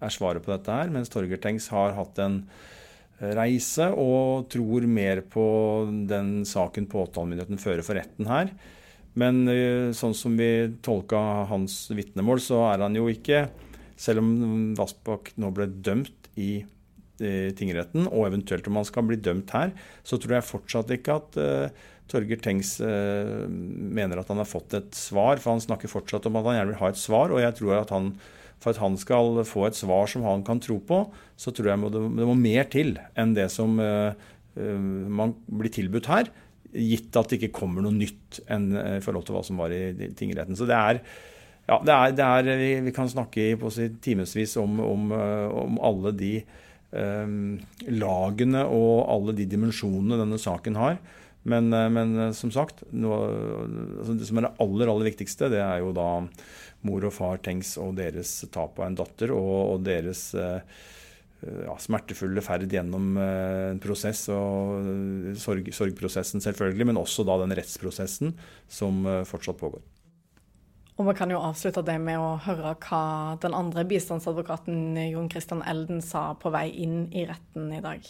er 0.00 0.14
svaret 0.14 0.44
på 0.44 0.54
dette 0.54 0.72
her. 0.72 0.88
Mens 0.94 1.12
Torgeir 1.12 1.40
Tengs 1.42 1.68
har 1.74 1.92
hatt 1.98 2.16
en 2.24 2.38
reise, 3.36 3.90
og 3.92 4.48
tror 4.52 4.88
mer 4.88 5.20
på 5.28 5.44
den 6.08 6.40
saken 6.48 6.88
påtalemyndigheten 6.88 7.60
fører 7.60 7.84
for 7.84 8.00
retten 8.00 8.28
her. 8.32 8.52
Men 9.16 9.46
eh, 9.48 9.90
sånn 9.96 10.14
som 10.16 10.36
vi 10.36 10.68
tolka 10.84 11.18
hans 11.50 11.86
vitnemål, 11.96 12.42
så 12.44 12.60
er 12.70 12.84
han 12.86 12.96
jo 12.98 13.08
ikke 13.12 13.48
Selv 13.96 14.20
om 14.20 14.74
Vassbakk 14.76 15.30
nå 15.40 15.48
ble 15.56 15.70
dømt 15.72 16.26
i 16.36 16.58
eh, 16.60 17.48
tingretten, 17.56 18.04
og 18.10 18.26
eventuelt 18.26 18.66
om 18.68 18.76
han 18.76 18.84
skal 18.84 19.06
bli 19.08 19.16
dømt 19.16 19.54
her, 19.56 19.70
så 20.04 20.18
tror 20.20 20.34
jeg 20.36 20.44
fortsatt 20.50 20.92
ikke 20.98 21.14
at 21.16 21.38
Torger 22.10 22.38
Tengs 22.42 22.76
uh, 22.82 23.46
mener 23.50 24.20
at 24.20 24.30
han 24.30 24.40
har 24.40 24.48
fått 24.48 24.76
et 24.78 24.96
svar. 24.96 25.40
For 25.42 25.54
han 25.54 25.62
snakker 25.64 25.90
fortsatt 25.90 26.28
om 26.28 26.38
at 26.38 26.48
han 26.48 26.58
gjerne 26.60 26.74
vil 26.74 26.82
ha 26.82 26.90
et 26.92 27.00
svar, 27.00 27.34
og 27.34 27.42
jeg 27.42 27.58
tror 27.58 27.78
at 27.80 27.94
han 27.94 28.14
for 28.56 28.72
at 28.72 28.80
han 28.80 28.94
skal 28.96 29.42
få 29.44 29.66
et 29.66 29.76
svar 29.76 30.08
som 30.08 30.22
han 30.24 30.40
kan 30.46 30.56
tro 30.64 30.78
på, 30.80 31.02
så 31.36 31.52
tror 31.52 31.68
jeg 31.68 31.90
det, 31.92 32.00
må 32.24 32.32
mer 32.40 32.64
til 32.72 32.94
enn 33.12 33.34
det 33.36 33.50
som 33.52 33.76
uh, 33.76 34.16
man 34.56 35.34
blir 35.44 35.72
tilbudt 35.74 36.08
her. 36.08 36.30
Gitt 36.72 37.16
at 37.20 37.28
det 37.28 37.36
ikke 37.36 37.58
kommer 37.58 37.84
noe 37.84 37.92
nytt 37.92 38.40
enn 38.52 38.70
i 38.72 39.02
forhold 39.04 39.26
til 39.28 39.36
hva 39.36 39.42
som 39.44 39.60
var 39.60 39.74
i 39.76 40.08
tingretten. 40.16 40.56
Så 40.56 40.64
det 40.68 40.76
er, 40.76 41.02
ja, 41.68 41.76
det 41.84 41.92
er, 41.92 42.14
det 42.16 42.24
er 42.24 42.62
vi, 42.62 42.70
vi, 42.88 42.94
kan 42.96 43.12
snakke 43.12 43.50
på 43.60 43.70
timevis 44.04 44.56
om, 44.60 44.80
om, 44.80 45.12
om, 45.12 45.78
alle 45.84 46.14
de 46.16 46.32
um, 46.96 47.58
lagene 48.00 48.64
og 48.64 49.04
alle 49.12 49.36
de 49.36 49.48
dimensjonene 49.52 50.20
denne 50.24 50.40
saken 50.40 50.80
har. 50.80 50.98
Men, 51.46 51.70
men 51.70 52.34
som 52.34 52.50
sagt, 52.50 52.82
noe, 52.90 53.20
altså 54.00 54.16
det 54.18 54.26
som 54.26 54.40
er 54.40 54.48
det 54.48 54.54
aller, 54.64 54.90
aller 54.90 55.10
viktigste, 55.12 55.50
det 55.52 55.60
er 55.62 55.78
jo 55.78 55.92
da 55.94 56.08
mor 56.86 57.06
og 57.06 57.14
far 57.14 57.40
Tengs 57.42 57.76
og 57.80 57.96
deres 57.98 58.38
tap 58.54 58.78
av 58.80 58.88
en 58.88 58.98
datter 58.98 59.32
og, 59.34 59.76
og 59.76 59.84
deres 59.86 60.28
eh, 60.38 60.60
ja, 61.66 61.76
smertefulle 61.80 62.42
ferd 62.44 62.70
gjennom 62.72 63.16
eh, 63.20 63.72
en 63.72 63.82
prosess, 63.82 64.26
og 64.32 65.36
sorg, 65.40 65.70
sorgprosessen 65.74 66.44
selvfølgelig, 66.44 66.90
men 66.90 67.00
også 67.00 67.26
da 67.26 67.38
den 67.42 67.54
rettsprosessen 67.56 68.34
som 68.68 69.04
eh, 69.06 69.22
fortsatt 69.28 69.60
pågår. 69.60 69.84
Og 70.96 71.10
Vi 71.10 71.12
kan 71.18 71.28
jo 71.28 71.42
avslutte 71.44 71.82
det 71.84 71.98
med 72.00 72.16
å 72.16 72.38
høre 72.40 72.72
hva 72.86 73.36
den 73.42 73.56
andre 73.56 73.84
bistandsadvokaten 73.88 74.96
Jon 75.10 75.28
Christian 75.28 75.60
Elden 75.68 76.00
sa 76.00 76.30
på 76.40 76.52
vei 76.54 76.70
inn 76.72 77.10
i 77.12 77.26
retten 77.28 77.68
i 77.76 77.82
dag. 77.84 78.06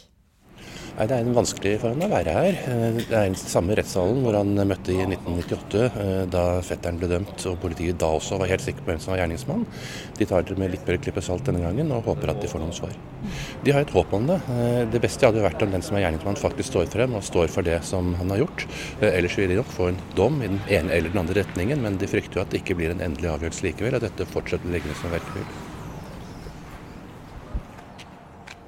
Nei, 0.97 1.05
Det 1.11 1.13
er 1.13 1.27
en 1.27 1.37
vanskelig 1.37 1.75
for 1.83 1.93
han 1.93 2.05
å 2.07 2.09
være 2.09 2.33
her. 2.33 2.59
Eh, 2.73 2.99
det 3.03 3.13
er 3.13 3.27
den 3.29 3.37
samme 3.37 3.75
rettssalen 3.77 4.23
hvor 4.25 4.39
han 4.39 4.55
møtte 4.57 4.95
i 4.95 5.03
1998, 5.05 5.83
eh, 5.91 6.23
da 6.33 6.45
fetteren 6.65 6.97
ble 7.01 7.11
dømt 7.11 7.45
og 7.51 7.59
politiet 7.61 7.99
da 8.01 8.09
også 8.17 8.39
var 8.41 8.49
helt 8.49 8.65
sikker 8.65 8.81
på 8.81 8.95
hvem 8.95 9.03
som 9.05 9.13
var 9.13 9.21
gjerningsmann. 9.21 9.67
De 10.17 10.29
tar 10.31 10.47
det 10.49 10.57
med 10.57 10.73
litt 10.73 10.89
mer 10.89 10.97
klippe 11.05 11.21
salt 11.25 11.45
denne 11.45 11.61
gangen 11.61 11.93
og 11.93 12.09
håper 12.09 12.33
at 12.33 12.41
de 12.41 12.49
får 12.49 12.65
noen 12.65 12.73
svar. 12.77 12.97
De 13.67 13.77
har 13.77 13.85
et 13.85 13.93
håp 13.93 14.17
om 14.17 14.33
det. 14.33 14.41
Eh, 14.57 14.81
det 14.95 15.05
beste 15.05 15.29
hadde 15.29 15.45
vært 15.45 15.67
om 15.67 15.77
den 15.77 15.85
som 15.85 16.01
er 16.01 16.07
gjerningsmann 16.07 16.41
faktisk 16.41 16.73
står 16.73 16.89
frem 16.97 17.21
og 17.21 17.29
står 17.29 17.53
for 17.53 17.67
det 17.67 17.83
som 17.85 18.15
han 18.17 18.33
har 18.33 18.47
gjort. 18.47 18.67
Ellers 19.05 19.37
vil 19.37 19.53
de 19.53 19.61
nok 19.61 19.73
få 19.77 19.93
en 19.93 20.03
dom 20.17 20.41
i 20.41 20.49
den 20.49 20.61
ene 20.65 20.97
eller 20.97 21.13
den 21.13 21.27
andre 21.27 21.43
retningen, 21.43 21.85
men 21.85 22.01
de 22.01 22.09
frykter 22.09 22.41
jo 22.41 22.47
at 22.47 22.55
det 22.55 22.65
ikke 22.65 22.81
blir 22.81 22.97
en 22.97 23.05
endelig 23.05 23.35
avgjørelse 23.37 23.69
likevel, 23.69 24.01
at 24.01 24.09
dette 24.09 24.33
fortsetter 24.33 24.73
liggende 24.73 24.97
som 24.97 25.13
verkebyll. 25.13 25.66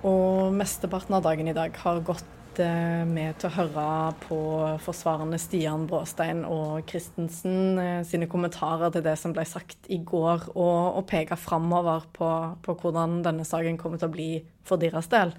Og 0.09 0.55
mesteparten 0.57 1.17
av 1.19 1.25
dagen 1.27 1.49
i 1.51 1.57
dag 1.57 1.75
har 1.83 2.01
gått 2.07 2.61
eh, 2.63 3.05
med 3.09 3.37
til 3.41 3.51
å 3.51 3.57
høre 3.57 3.87
på 4.23 4.39
forsvarende 4.85 5.41
Stian 5.41 5.87
Bråstein 5.91 6.45
og 6.49 6.87
Christensen 6.89 7.81
eh, 7.83 8.05
sine 8.09 8.29
kommentarer 8.31 8.93
til 8.95 9.05
det 9.05 9.17
som 9.21 9.35
ble 9.37 9.45
sagt 9.49 9.91
i 9.93 10.01
går, 10.01 10.49
og, 10.55 11.01
og 11.01 11.05
peke 11.11 11.37
framover 11.41 12.07
på, 12.15 12.31
på, 12.65 12.77
hvordan 12.83 13.21
denne 13.27 13.47
saken 13.49 13.81
kommer 13.81 14.01
til 14.01 14.09
å 14.09 14.15
bli 14.15 14.31
for 14.69 14.81
deres 14.81 15.11
del. 15.13 15.35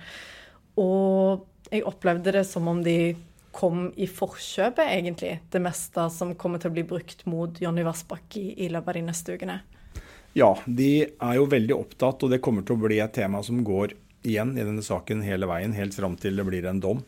Og 0.79 1.47
jeg 1.71 1.85
opplevde 1.87 2.35
det 2.35 2.45
som 2.49 2.67
om 2.69 2.83
de 2.85 3.15
kom 3.55 3.87
i 3.97 4.05
forkjøpet, 4.05 4.85
egentlig, 4.85 5.33
det 5.49 5.61
meste 5.63 6.05
som 6.13 6.35
kommer 6.37 6.61
til 6.61 6.69
å 6.69 6.75
bli 6.75 6.85
brukt 6.87 7.25
mot 7.29 7.57
Jonny 7.61 7.83
Vassbakk 7.87 8.37
i, 8.37 8.51
i 8.65 8.69
løpet 8.69 8.93
av 8.93 8.99
de 8.99 9.07
neste 9.07 9.35
ukene. 9.39 9.57
Ja, 10.37 10.51
de 10.65 10.91
er 11.09 11.39
jo 11.39 11.47
veldig 11.49 11.73
opptatt, 11.73 12.21
og 12.23 12.31
det 12.31 12.41
kommer 12.45 12.63
til 12.65 12.77
å 12.77 12.83
bli 12.83 12.99
et 13.01 13.15
tema 13.17 13.41
som 13.43 13.63
går 13.65 13.97
igjen 14.27 14.55
i 14.57 14.65
denne 14.65 14.83
saken 14.85 15.23
hele 15.25 15.47
veien, 15.49 15.75
helt 15.77 15.95
fram 15.95 16.17
til 16.19 16.39
det 16.39 16.45
blir 16.47 16.67
en 16.69 16.81
dom. 16.83 17.03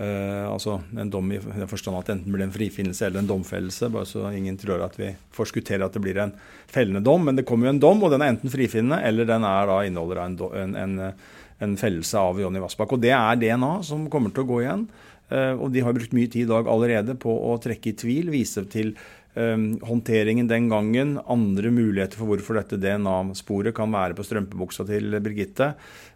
Uh, 0.00 0.48
altså 0.48 0.78
en 0.98 1.10
dom 1.12 1.28
i 1.30 1.38
den 1.38 1.68
forstand 1.68 1.98
at 1.98 2.08
enten 2.14 2.32
blir 2.32 2.40
det 2.40 2.48
en 2.48 2.54
frifinnelse 2.54 3.04
eller 3.06 3.20
en 3.20 3.28
domfellelse. 3.28 3.90
bare 3.92 4.08
så 4.08 4.30
ingen 4.32 4.56
tror 4.58 4.82
at 4.86 4.96
vi 4.98 5.12
forskutterer 5.36 5.84
at 5.84 5.92
det 5.92 6.02
blir 6.02 6.18
en 6.18 6.32
fellende 6.66 7.04
dom. 7.04 7.24
Men 7.28 7.36
det 7.36 7.44
kommer 7.46 7.68
jo 7.68 7.74
en 7.76 7.82
dom, 7.82 8.02
og 8.02 8.10
den 8.10 8.24
er 8.24 8.32
enten 8.32 8.50
frifinnende 8.50 9.02
eller 9.04 9.28
den 9.28 9.44
er 9.44 9.68
da 9.68 9.78
inneholder 9.84 10.24
en, 10.24 10.38
en, 10.64 10.74
en, 10.76 11.14
en 11.60 11.76
fellelse 11.78 12.18
av 12.18 12.40
Jonny 12.40 12.62
Vassbakk. 12.64 12.96
Og 12.96 13.04
det 13.04 13.12
er 13.14 13.38
DNA 13.38 13.72
som 13.86 14.08
kommer 14.10 14.32
til 14.32 14.46
å 14.46 14.50
gå 14.50 14.62
igjen. 14.64 14.86
Uh, 15.32 15.54
og 15.60 15.68
de 15.72 15.84
har 15.84 15.94
brukt 15.96 16.16
mye 16.16 16.28
tid 16.28 16.48
i 16.48 16.50
dag 16.50 16.68
allerede 16.68 17.16
på 17.20 17.36
å 17.52 17.58
trekke 17.62 17.92
i 17.92 17.98
tvil, 18.02 18.32
vise 18.32 18.64
til 18.72 18.96
håndteringen 19.32 20.44
den 20.44 20.66
gangen, 20.68 21.14
andre 21.24 21.70
muligheter 21.72 22.20
for 22.20 22.28
hvorfor 22.28 22.58
dette 22.58 22.76
DNA-sporet 22.76 23.72
kan 23.72 23.88
være 23.94 24.16
på 24.18 24.26
strømpebuksa 24.28 24.84
til 24.90 25.16
Birgitte. 25.24 25.70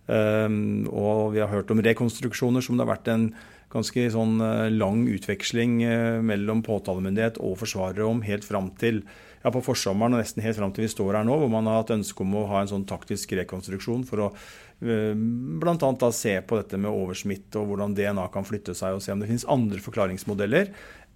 Um, 0.06 0.86
og 0.86 1.32
vi 1.34 1.40
har 1.42 1.50
hørt 1.50 1.70
om 1.74 1.80
rekonstruksjoner 1.82 2.62
som 2.62 2.76
det 2.76 2.84
har 2.84 2.92
vært 2.92 3.08
en 3.10 3.30
ganske 3.72 4.04
sånn 4.14 4.36
uh, 4.38 4.68
lang 4.70 5.00
utveksling 5.10 5.80
uh, 5.82 6.18
mellom 6.22 6.62
påtalemyndighet 6.66 7.40
og 7.42 7.56
forsvarere 7.58 8.06
om 8.06 8.20
helt 8.22 8.46
fram 8.46 8.70
til 8.78 9.00
ja, 9.42 9.50
på 9.50 9.64
forsommeren 9.66 10.14
og 10.14 10.22
nesten 10.22 10.44
helt 10.44 10.58
fram 10.60 10.70
til 10.74 10.86
vi 10.86 10.92
står 10.92 11.18
her 11.18 11.26
nå, 11.26 11.40
hvor 11.40 11.50
man 11.50 11.66
har 11.66 11.80
hatt 11.80 11.90
ønske 11.96 12.22
om 12.22 12.38
å 12.38 12.46
ha 12.52 12.62
en 12.62 12.70
sånn 12.70 12.86
taktisk 12.86 13.34
rekonstruksjon 13.40 14.06
for 14.06 14.28
å 14.28 14.30
uh, 14.30 15.16
bl.a. 15.58 16.12
se 16.14 16.36
på 16.46 16.60
dette 16.60 16.78
med 16.78 16.92
oversmitt 16.92 17.58
og 17.58 17.72
hvordan 17.72 17.98
DNA 17.98 18.28
kan 18.34 18.46
flytte 18.46 18.78
seg, 18.78 18.94
og 18.94 19.02
se 19.02 19.10
om 19.10 19.24
det 19.24 19.32
finnes 19.32 19.48
andre 19.50 19.82
forklaringsmodeller 19.82 20.70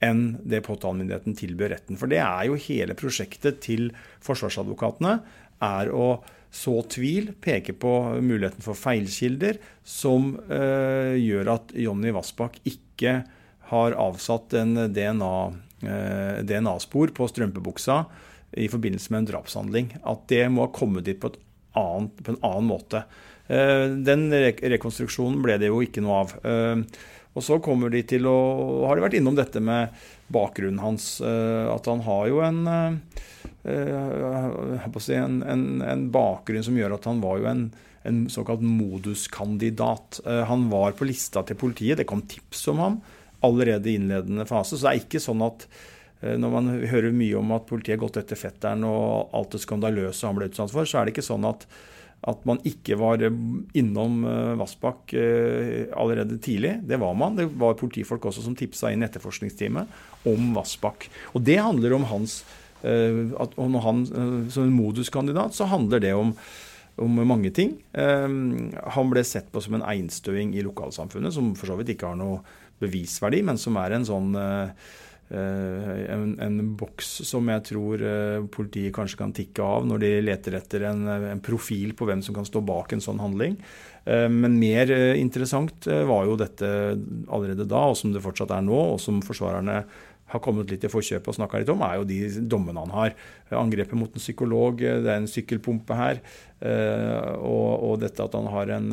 enn 0.04 0.38
det 0.48 0.62
påtalemyndigheten 0.66 1.36
tilbyr 1.38 1.74
retten. 1.74 1.98
For 2.00 2.10
det 2.10 2.20
er 2.24 2.48
jo 2.48 2.58
hele 2.64 2.96
prosjektet 2.98 3.60
til 3.64 3.90
forsvarsadvokatene 4.24 5.18
er 5.64 5.90
å 5.92 6.12
så 6.50 6.80
tvil, 6.90 7.30
peke 7.38 7.76
på 7.78 7.92
muligheten 8.18 8.64
for 8.64 8.78
feilkilder, 8.78 9.60
som 9.86 10.32
eh, 10.50 11.14
gjør 11.20 11.52
at 11.54 11.74
Jonny 11.78 12.10
Vassbakk 12.14 12.58
ikke 12.66 13.20
har 13.70 13.94
avsatt 13.94 14.56
en 14.58 14.74
DNA-spor 14.90 15.86
eh, 15.86 16.40
DNA 16.42 16.74
på 17.14 17.28
strømpebuksa 17.30 18.00
i 18.58 18.66
forbindelse 18.72 19.14
med 19.14 19.22
en 19.22 19.30
drapshandling. 19.30 19.92
At 20.02 20.26
det 20.32 20.48
må 20.50 20.66
ha 20.66 20.74
kommet 20.74 21.06
dit 21.06 21.20
på, 21.22 21.30
annet, 21.78 22.18
på 22.18 22.34
en 22.34 22.42
annen 22.42 22.70
måte. 22.72 23.04
Eh, 23.46 23.86
den 24.10 24.26
rekonstruksjonen 24.34 25.38
ble 25.46 25.60
det 25.62 25.70
jo 25.70 25.78
ikke 25.86 26.02
noe 26.02 26.24
av. 26.24 26.34
Og 27.38 27.44
så 27.46 27.58
kommer 27.62 27.92
de 27.92 28.02
til 28.06 28.26
å 28.26 28.38
Har 28.88 28.98
de 28.98 29.04
vært 29.04 29.18
innom 29.20 29.36
dette 29.38 29.62
med 29.62 29.94
bakgrunnen 30.32 30.82
hans? 30.82 31.20
Eh, 31.22 31.66
at 31.70 31.86
han 31.90 32.02
har 32.06 32.26
jo 32.30 32.40
eh, 32.46 32.96
eh, 33.70 35.14
en, 35.18 35.38
en, 35.42 35.64
en 35.82 36.04
bakgrunn 36.14 36.66
som 36.66 36.78
gjør 36.78 36.96
at 36.96 37.06
han 37.10 37.22
var 37.22 37.38
jo 37.42 37.48
en, 37.50 37.62
en 38.08 38.20
såkalt 38.32 38.64
moduskandidat. 38.64 40.22
Han 40.50 40.68
var 40.72 40.98
på 40.98 41.08
lista 41.08 41.44
til 41.46 41.58
politiet. 41.60 42.00
Det 42.00 42.08
kom 42.10 42.24
tips 42.30 42.66
om 42.72 42.82
ham 42.82 43.00
allerede 43.46 43.88
i 43.88 43.96
innledende 43.96 44.44
fase. 44.48 44.76
Så 44.76 44.86
det 44.86 44.92
er 44.92 45.04
ikke 45.04 45.22
sånn 45.22 45.46
at 45.46 45.64
når 46.20 46.50
man 46.52 46.66
hører 46.90 47.14
mye 47.16 47.38
om 47.38 47.54
at 47.56 47.64
politiet 47.64 47.94
har 47.94 48.02
gått 48.02 48.18
etter 48.20 48.36
fetteren 48.36 48.82
og 48.84 49.30
alt 49.36 49.54
det 49.54 49.62
skandaløse 49.62 50.26
han 50.28 50.36
ble 50.36 50.50
utsatt 50.50 50.72
for, 50.74 50.84
så 50.84 51.00
er 51.00 51.08
det 51.08 51.14
ikke 51.14 51.24
sånn 51.24 51.46
at 51.48 51.64
at 52.28 52.42
man 52.48 52.60
ikke 52.68 52.98
var 53.00 53.22
eh, 53.24 53.36
innom 53.80 54.24
eh, 54.28 54.54
Vassbakk 54.60 55.14
eh, 55.16 55.88
allerede 55.96 56.36
tidlig. 56.42 56.76
Det 56.84 56.98
var 57.00 57.14
man. 57.16 57.38
Det 57.38 57.48
var 57.60 57.78
politifolk 57.80 58.28
også 58.28 58.44
som 58.44 58.56
tipsa 58.58 58.92
inn 58.92 59.04
etterforskningsteamet 59.06 60.26
om 60.28 60.50
Vassbakk. 60.56 61.08
Og 61.32 61.44
det 61.46 61.60
handler 61.60 61.96
om 61.96 62.08
hans 62.12 62.42
at 62.80 63.58
om 63.60 63.74
han 63.84 63.98
som 64.48 64.62
en 64.62 64.72
moduskandidat, 64.72 65.52
så 65.52 65.66
handler 65.68 66.00
det 66.00 66.14
om, 66.16 66.30
om 66.96 67.18
mange 67.28 67.50
ting. 67.52 67.74
Han 67.92 69.10
ble 69.12 69.20
sett 69.28 69.50
på 69.52 69.60
som 69.60 69.76
en 69.76 69.84
einstøing 69.84 70.54
i 70.56 70.64
lokalsamfunnet, 70.64 71.34
som 71.36 71.50
for 71.60 71.68
så 71.68 71.76
vidt 71.76 71.92
ikke 71.92 72.08
har 72.08 72.16
noe 72.16 72.38
bevisverdi, 72.80 73.42
men 73.44 73.60
som 73.60 73.76
er 73.76 73.98
en 73.98 74.08
sånn 74.08 74.32
en, 75.30 76.32
en, 76.42 76.56
boks 76.74 77.08
som 77.28 77.46
jeg 77.52 77.62
tror 77.68 78.02
politiet 78.50 78.94
kanskje 78.96 79.20
kan 79.20 79.34
tikke 79.36 79.62
av 79.62 79.86
når 79.86 80.02
de 80.02 80.10
leter 80.26 80.56
etter 80.58 80.88
en, 80.88 81.04
en, 81.06 81.42
profil 81.44 81.94
på 81.94 82.08
hvem 82.08 82.24
som 82.26 82.34
kan 82.34 82.48
stå 82.48 82.62
bak 82.66 82.96
en 82.96 83.04
sånn 83.04 83.22
handling. 83.22 83.54
Men 84.10 84.56
mer 84.58 84.90
interessant 85.14 85.86
var 85.86 86.26
jo 86.26 86.34
dette 86.40 86.66
allerede 87.30 87.68
da, 87.68 87.84
og 87.92 87.98
som 88.00 88.10
det 88.14 88.24
fortsatt 88.24 88.56
er 88.56 88.64
nå, 88.66 88.80
og 88.96 88.98
som 89.02 89.20
forsvarerne 89.22 89.84
har 90.30 90.42
kommet 90.44 90.70
litt 90.70 90.84
i 90.86 90.90
forkjøpet 90.90 91.32
og 91.32 91.36
snakka 91.36 91.60
litt 91.60 91.72
om, 91.72 91.82
er 91.82 91.98
jo 91.98 92.06
de 92.08 92.20
dommene 92.50 92.84
han 92.84 92.94
har. 92.94 93.16
Angrepet 93.58 93.98
mot 93.98 94.14
en 94.14 94.22
psykolog, 94.22 94.78
det 94.78 95.08
er 95.08 95.18
en 95.18 95.30
sykkelpumpe 95.30 95.96
her. 95.98 96.22
Eh, 96.60 97.30
og, 97.40 97.70
og 97.88 98.00
dette 98.04 98.24
at 98.24 98.36
han 98.38 98.50
har 98.52 98.74
en, 98.76 98.90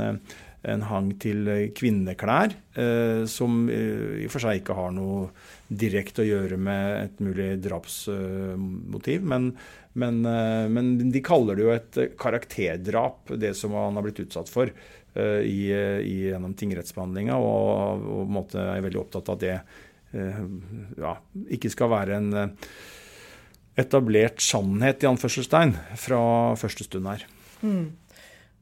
en 0.67 0.83
hang 0.89 1.09
til 1.21 1.47
kvinneklær, 1.77 2.53
eh, 2.77 3.23
som 3.29 3.65
i 3.71 4.25
og 4.25 4.33
for 4.33 4.43
seg 4.43 4.61
ikke 4.61 4.75
har 4.77 4.93
noe 4.95 5.29
direkte 5.67 6.23
å 6.23 6.27
gjøre 6.27 6.59
med 6.61 6.91
et 7.05 7.23
mulig 7.23 7.49
drapsmotiv. 7.63 9.25
Men, 9.27 9.49
men, 9.97 10.21
eh, 10.27 10.67
men 10.71 10.93
de 11.13 11.23
kaller 11.25 11.57
det 11.57 11.65
jo 11.65 11.73
et 11.75 11.99
karakterdrap, 12.19 13.35
det 13.39 13.55
som 13.57 13.75
han 13.77 13.99
har 13.99 14.07
blitt 14.07 14.23
utsatt 14.27 14.51
for. 14.53 14.73
I, 15.17 15.61
i, 15.73 16.11
gjennom 16.27 16.51
tingrettsbehandlinga, 16.53 17.39
og, 17.41 18.03
og, 18.05 18.27
måte, 18.29 18.61
er 18.61 18.83
veldig 18.85 18.99
opptatt 19.01 19.31
av 19.31 19.39
at 19.39 19.41
det 19.41 19.55
Eh, 20.15 20.43
ja, 21.01 21.15
ikke 21.51 21.71
skal 21.71 21.91
være 21.91 22.19
en 22.21 22.29
eh, 22.39 22.75
etablert 23.81 24.41
sannhet 24.43 25.03
i 25.03 25.09
anførselstegn 25.09 25.75
fra 25.99 26.21
første 26.59 26.87
stund 26.87 27.09
her. 27.11 27.25
Mm. 27.61 27.89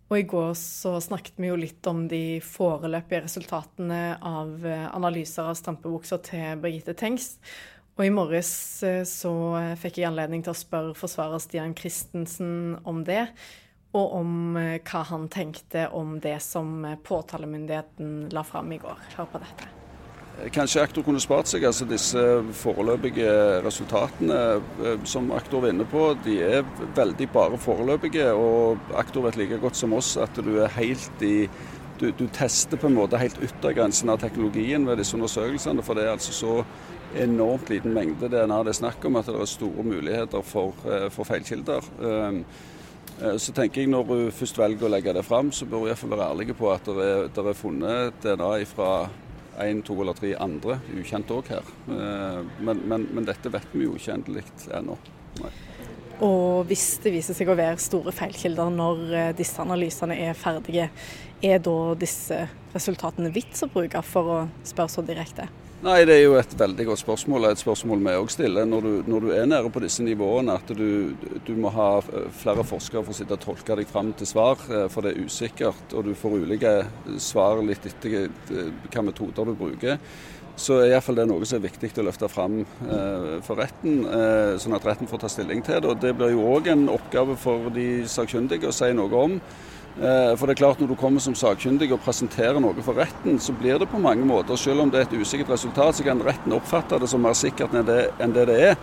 Og 0.05 0.19
I 0.19 0.25
går 0.29 0.51
så 0.59 0.95
snakket 1.01 1.39
vi 1.41 1.49
jo 1.49 1.57
litt 1.57 1.87
om 1.89 2.03
de 2.09 2.39
foreløpige 2.45 3.23
resultatene 3.25 4.17
av 4.21 4.65
eh, 4.67 4.87
analyser 4.93 5.49
av 5.49 5.57
strampebukser 5.57 6.21
til 6.27 6.61
Birgitte 6.61 6.93
Tengs. 6.97 7.35
Og 7.95 8.03
i 8.05 8.11
morges 8.11 8.49
så 9.07 9.31
fikk 9.79 10.01
jeg 10.01 10.09
anledning 10.09 10.41
til 10.43 10.51
å 10.51 10.57
spørre 10.59 10.97
forsvarer 10.99 11.39
Stian 11.39 11.71
Christensen 11.79 12.75
om 12.83 13.05
det. 13.07 13.29
Og 13.95 14.17
om 14.19 14.59
hva 14.59 15.05
han 15.13 15.29
tenkte 15.31 15.87
om 15.95 16.17
det 16.19 16.35
som 16.43 16.83
påtalemyndigheten 17.07 18.27
la 18.35 18.43
fram 18.43 18.75
i 18.75 18.81
går. 18.83 18.99
Hør 19.15 19.31
på 19.31 19.43
dette. 19.47 19.84
Kanskje 20.51 20.81
aktor 20.83 21.03
kunne 21.05 21.21
spart 21.23 21.47
seg. 21.47 21.63
altså 21.63 21.85
Disse 21.87 22.21
foreløpige 22.59 23.29
resultatene 23.65 24.39
eh, 24.83 25.05
som 25.07 25.31
aktor 25.35 25.63
vinner 25.63 25.87
på, 25.87 26.09
de 26.25 26.41
er 26.43 26.67
veldig 26.97 27.29
bare 27.31 27.59
foreløpige. 27.61 28.27
Og 28.35 28.91
aktor 28.99 29.25
vet 29.25 29.39
like 29.39 29.61
godt 29.63 29.79
som 29.79 29.95
oss 29.95 30.15
at 30.19 30.35
du 30.35 30.57
er 30.59 30.75
helt 30.75 31.23
i 31.25 31.47
du, 31.95 32.09
du 32.11 32.25
tester 32.27 32.75
på 32.75 32.89
en 32.89 32.97
måte 32.97 33.19
helt 33.21 33.39
yttergrensen 33.39 34.11
av 34.11 34.19
teknologien 34.19 34.83
ved 34.83 34.99
disse 34.99 35.15
undersøkelsene. 35.15 35.83
For 35.85 35.95
det 35.95 36.03
er 36.03 36.17
altså 36.17 36.35
så 36.35 36.55
enormt 37.15 37.71
liten 37.71 37.95
mengde 37.95 38.27
DNA 38.27 38.57
det 38.67 38.73
er 38.73 38.81
snakk 38.81 39.05
om 39.07 39.15
at 39.15 39.29
det 39.31 39.39
er 39.39 39.47
store 39.47 39.85
muligheter 39.87 40.43
for, 40.43 40.75
eh, 40.83 41.07
for 41.15 41.23
feilkilder. 41.23 41.91
Eh, 42.03 42.41
så 43.39 43.53
tenker 43.55 43.81
jeg 43.81 43.87
Når 43.87 44.03
du 44.03 44.31
først 44.31 44.57
velger 44.57 44.87
å 44.87 44.91
legge 44.91 45.13
det 45.13 45.23
fram, 45.23 45.51
så 45.51 45.65
bør 45.65 45.87
iallfall 45.87 46.09
være 46.09 46.31
ærlig 46.33 46.55
på 46.57 46.67
at 46.73 46.83
det 46.83 47.05
er, 47.05 47.27
det 47.31 47.45
er 47.45 47.53
funnet 47.53 48.13
DNA 48.21 48.65
fra 48.65 49.07
én, 49.63 49.81
to 49.85 49.95
eller 50.01 50.17
tre 50.17 50.33
andre 50.41 50.79
ukjente 50.99 51.35
òg 51.35 51.51
her. 51.53 51.69
Eh, 51.91 52.41
men, 52.59 52.81
men, 52.87 53.07
men, 53.11 53.27
dette 53.27 53.51
vet 53.53 53.67
vi 53.73 53.85
jo 53.87 53.95
ikke 53.99 54.17
endelig 54.17 54.45
ennå. 54.73 54.97
Og 56.25 56.63
hvis 56.69 56.85
det 57.03 57.11
viser 57.11 57.35
seg 57.35 57.49
å 57.51 57.57
være 57.59 57.81
store 57.83 58.13
feilkilder 58.15 58.71
når 58.71 59.03
eh, 59.11 59.31
disse 59.35 59.59
analysene 59.63 60.17
er 60.27 60.37
ferdige, 60.39 60.89
er 61.43 61.59
da 61.63 61.77
disse 61.99 62.45
resultatene 62.75 63.33
vits 63.35 63.63
å 63.65 63.71
bruke, 63.71 64.01
for 64.03 64.31
å 64.31 64.39
spørre 64.63 64.93
så 64.95 65.03
direkte? 65.05 65.49
Nei, 65.83 66.05
Det 66.05 66.13
er 66.15 66.21
jo 66.23 66.37
et 66.39 66.53
veldig 66.55 66.85
godt 66.87 67.01
spørsmål, 67.01 67.45
og 67.45 67.51
et 67.51 67.59
spørsmål 67.59 67.99
vi 68.05 68.13
òg 68.15 68.29
stiller. 68.31 68.65
Når 68.65 68.81
du, 68.81 68.91
når 69.11 69.25
du, 69.25 69.31
er 69.35 69.45
nede 69.45 69.69
på 69.69 69.81
disse 69.83 70.03
nivåene, 70.03 70.55
at 70.55 70.71
du, 70.71 71.11
du, 71.45 71.51
må 71.59 71.69
ha 71.75 71.89
flere 72.31 72.63
forskere 72.63 73.03
for 73.03 73.11
å 73.11 73.17
sitte 73.17 73.35
og 73.35 73.43
tolke 73.43 73.75
deg 73.75 73.89
fram 73.89 74.13
til 74.15 74.29
svar, 74.29 74.63
eh, 74.71 74.87
for 74.89 75.03
det 75.03 75.13
er 75.13 75.27
usikkert, 75.27 75.91
og 75.93 76.07
du 76.07 76.15
får 76.15 76.39
ulike 76.45 76.73
svar 77.19 77.59
litt 77.65 77.85
etter 77.91 78.29
hvilke 78.47 79.03
metoder 79.03 79.51
du 79.51 79.59
bruker, 79.59 79.99
så 80.55 80.79
er 80.79 80.93
iallfall 80.93 81.19
det 81.19 81.27
noe 81.27 81.43
som 81.43 81.59
er 81.59 81.67
viktig 81.67 81.91
å 81.99 82.07
løfte 82.07 82.31
fram 82.31 82.61
eh, 82.63 83.29
for 83.43 83.59
retten, 83.59 84.05
eh, 84.07 84.55
sånn 84.61 84.77
at 84.77 84.87
retten 84.87 85.11
får 85.11 85.25
ta 85.25 85.31
stilling 85.31 85.63
til 85.67 85.81
det. 85.81 85.91
Og 85.91 85.99
Det 85.99 86.15
blir 86.15 86.31
jo 86.37 86.47
òg 86.55 86.71
en 86.71 86.87
oppgave 86.93 87.35
for 87.39 87.67
de 87.75 88.05
sakkyndige 88.07 88.71
å 88.71 88.75
si 88.75 88.93
noe 88.95 89.25
om. 89.27 89.41
Eh, 89.95 90.33
for 90.35 90.43
det 90.45 90.57
er 90.57 90.59
klart 90.59 90.79
Når 90.79 90.89
du 90.91 90.95
kommer 90.99 91.23
som 91.23 91.35
sakkyndig 91.37 91.87
og 91.95 92.01
presenterer 92.03 92.59
noe 92.59 92.83
for 92.83 92.99
retten, 92.99 93.39
så 93.39 93.55
blir 93.55 93.79
det 93.79 93.87
på 93.87 94.01
mange 94.01 94.25
måter, 94.27 94.57
selv 94.59 94.83
om 94.83 94.91
det 94.91 94.99
er 94.99 95.07
et 95.07 95.21
usikkert 95.21 95.53
resultat, 95.55 95.95
så 95.95 96.03
kan 96.03 96.23
retten 96.23 96.55
oppfatte 96.55 96.99
det 96.99 97.07
som 97.09 97.23
mer 97.23 97.35
sikkert 97.37 97.73
enn 97.73 97.87
det 97.87 98.01
enn 98.19 98.33
det, 98.35 98.47
det 98.49 98.57
er. 98.71 98.75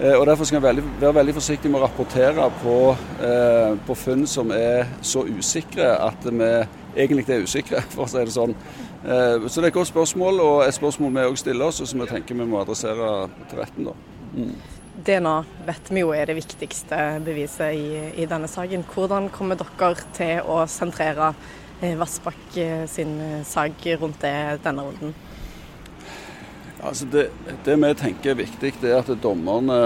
Eh, 0.00 0.16
og 0.16 0.26
Derfor 0.26 0.48
skal 0.48 0.58
en 0.58 0.82
være 1.00 1.14
veldig 1.14 1.34
forsiktig 1.36 1.70
med 1.70 1.80
å 1.80 1.84
rapportere 1.84 2.48
på, 2.62 2.78
eh, 3.22 3.76
på, 3.86 3.94
funn 3.94 4.26
som 4.26 4.50
er 4.50 4.90
så 5.02 5.22
usikre 5.26 5.92
at 5.94 6.26
vi 6.26 6.50
egentlig 6.96 7.28
er 7.28 7.46
usikre, 7.46 7.84
for 7.94 8.06
å 8.06 8.10
si 8.10 8.18
det 8.18 8.34
sånn. 8.34 8.56
Så 8.98 9.60
det 9.60 9.68
er 9.68 9.68
et 9.68 9.76
godt 9.76 9.92
spørsmål, 9.92 10.40
og 10.42 10.64
et 10.66 10.74
spørsmål 10.74 11.12
vi 11.14 11.26
òg 11.28 11.36
stiller 11.38 11.70
oss, 11.70 11.78
og 11.80 11.86
som 11.86 12.02
vi 12.02 12.08
tenker 12.10 12.34
vi 12.34 12.48
må 12.50 12.58
adressere 12.58 13.28
til 13.46 13.62
retten. 13.62 13.86
da. 13.86 13.94
Mm. 14.34 14.77
DNA 15.04 15.44
vet 15.66 15.90
vi 15.92 16.02
jo 16.02 16.10
er 16.10 16.26
det 16.26 16.34
viktigste 16.40 16.96
beviset 17.22 17.76
i, 17.76 18.00
i 18.18 18.26
denne 18.26 18.48
saken. 18.50 18.82
Hvordan 18.90 19.28
kommer 19.30 19.58
dere 19.58 19.94
til 20.16 20.42
å 20.42 20.64
sentrere 20.70 21.30
eh, 21.80 21.94
Vassbakk 21.98 22.58
eh, 22.58 22.82
sin 22.90 23.14
eh, 23.22 23.44
sak 23.46 23.86
rundt 24.00 24.24
det 24.24 24.58
denne 24.64 24.88
runden? 24.88 25.14
Altså 26.82 27.06
det, 27.10 27.28
det, 27.66 27.78
vi 27.78 27.94
tenker 27.98 28.32
er 28.32 28.42
viktig, 28.42 28.74
det 28.82 28.90
er 28.90 29.00
at 29.02 29.22
dommerne, 29.22 29.78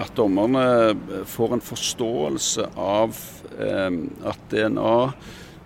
at 0.00 0.12
dommerne 0.16 0.64
får 1.28 1.56
en 1.56 1.64
forståelse 1.64 2.68
av 2.80 3.16
eh, 3.58 4.02
at 4.32 4.50
DNA 4.52 4.98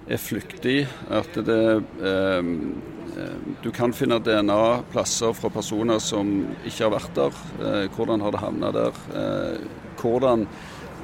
er 0.08 0.22
flyktig. 0.22 0.80
At 1.14 1.38
det 1.46 1.62
eh, 1.78 2.54
du 3.62 3.70
kan 3.74 3.92
finne 3.96 4.20
DNA-plasser 4.22 5.34
fra 5.36 5.50
personer 5.52 6.00
som 6.02 6.28
ikke 6.62 6.84
har 6.84 6.94
vært 6.94 7.14
der. 7.16 7.38
Eh, 7.58 7.84
hvordan 7.94 8.22
har 8.24 8.34
det 8.34 8.42
havna 8.42 8.72
der? 8.74 9.00
Eh, 9.18 9.62
hvordan 9.98 10.46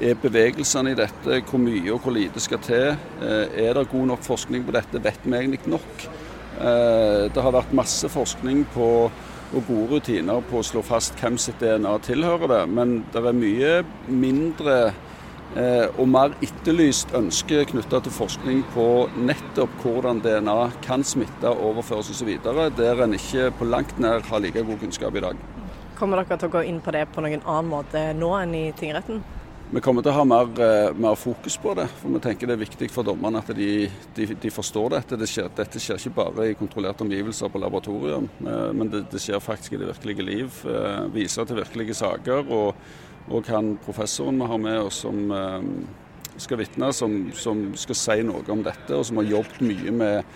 er 0.05 0.19
bevegelsene 0.23 0.93
i 0.93 0.99
dette? 0.99 1.41
Hvor 1.49 1.63
mye 1.63 1.95
og 1.95 2.03
hvor 2.03 2.15
lite 2.15 2.43
skal 2.43 2.63
til? 2.65 2.97
Er 3.23 3.77
det 3.77 3.91
god 3.93 4.09
nok 4.11 4.25
forskning 4.27 4.65
på 4.67 4.75
dette? 4.75 5.03
Vet 5.03 5.23
vi 5.23 5.37
egentlig 5.39 5.61
nok? 5.71 6.07
Det 6.55 7.43
har 7.43 7.55
vært 7.55 7.75
masse 7.75 8.09
forskning 8.11 8.65
på, 8.75 8.89
og 9.55 9.69
gode 9.69 9.97
rutiner 9.97 10.43
på 10.51 10.59
å 10.59 10.67
slå 10.67 10.83
fast 10.87 11.15
hvem 11.19 11.39
sitt 11.39 11.63
DNA 11.63 11.95
tilhører 12.07 12.51
det, 12.51 12.61
men 12.75 12.97
det 13.15 13.23
er 13.23 13.39
mye 13.39 13.73
mindre 14.11 14.77
Eh, 14.89 15.14
og 15.55 16.09
mer 16.11 16.33
etterlyst 16.43 17.13
ønske 17.15 17.61
knytta 17.71 18.01
til 18.03 18.15
forskning 18.17 18.65
på 18.75 18.87
nettopp 19.15 19.77
hvordan 19.85 20.19
DNA 20.25 20.57
kan 20.83 21.07
smitte, 21.07 21.53
overføres 21.53 22.11
osv., 22.11 22.33
der 22.75 23.05
en 23.05 23.15
ikke 23.15 23.53
på 23.61 23.69
langt 23.69 24.01
nær 24.03 24.27
har 24.27 24.43
like 24.43 24.67
god 24.67 24.83
kunnskap 24.83 25.15
i 25.15 25.23
dag. 25.23 25.39
Kommer 25.95 26.25
dere 26.25 26.41
til 26.41 26.51
å 26.51 26.57
gå 26.57 26.65
inn 26.67 26.83
på 26.83 26.91
det 26.95 27.07
på 27.15 27.23
noen 27.23 27.45
annen 27.47 27.71
måte 27.71 28.01
nå 28.19 28.35
enn 28.41 28.55
i 28.59 28.67
tingretten? 28.75 29.23
Vi 29.75 29.81
kommer 29.83 30.05
til 30.05 30.13
å 30.13 30.19
ha 30.19 30.25
mer, 30.29 30.51
eh, 30.61 30.93
mer, 30.95 31.15
fokus 31.17 31.57
på 31.57 31.75
det. 31.75 31.89
for 31.99 32.09
Vi 32.09 32.21
tenker 32.21 32.47
det 32.47 32.53
er 32.55 32.67
viktig 32.67 32.91
for 32.91 33.03
dommerne 33.03 33.39
at 33.39 33.49
de, 33.57 33.89
de, 34.15 34.27
de 34.27 34.51
forstår 34.51 34.91
dette. 34.91 35.17
Det 35.17 35.27
skjer, 35.27 35.49
dette 35.57 35.81
skjer 35.81 35.99
ikke 35.99 36.15
bare 36.15 36.51
i 36.51 36.55
kontrollerte 36.55 37.03
omgivelser 37.03 37.49
på 37.51 37.59
laboratorium, 37.59 38.29
eh, 38.45 38.73
men 38.73 38.91
det, 38.91 39.07
det 39.11 39.23
skjer 39.23 39.41
faktisk 39.41 39.73
i 39.73 39.81
det 39.81 39.89
virkelige 39.89 40.27
liv. 40.29 40.61
Viser 41.15 41.49
til 41.49 41.59
virkelige 41.63 41.95
saker. 41.95 42.45
og 42.51 42.75
og 43.33 43.49
han 43.49 43.77
professoren 43.85 44.41
vi 44.41 44.49
har 44.51 44.61
med 44.61 44.81
oss 44.85 45.03
som 45.05 45.31
eh, 45.33 45.69
skal 46.37 46.61
vitne, 46.61 46.93
som, 46.93 47.19
som, 47.33 47.67
skal 47.79 47.99
si 47.99 48.17
noe 48.27 48.45
om 48.53 48.65
dette, 48.65 48.91
og 48.95 49.05
som 49.07 49.21
har 49.21 49.31
jobbet 49.31 49.63
mye 49.65 49.95
med, 49.95 50.35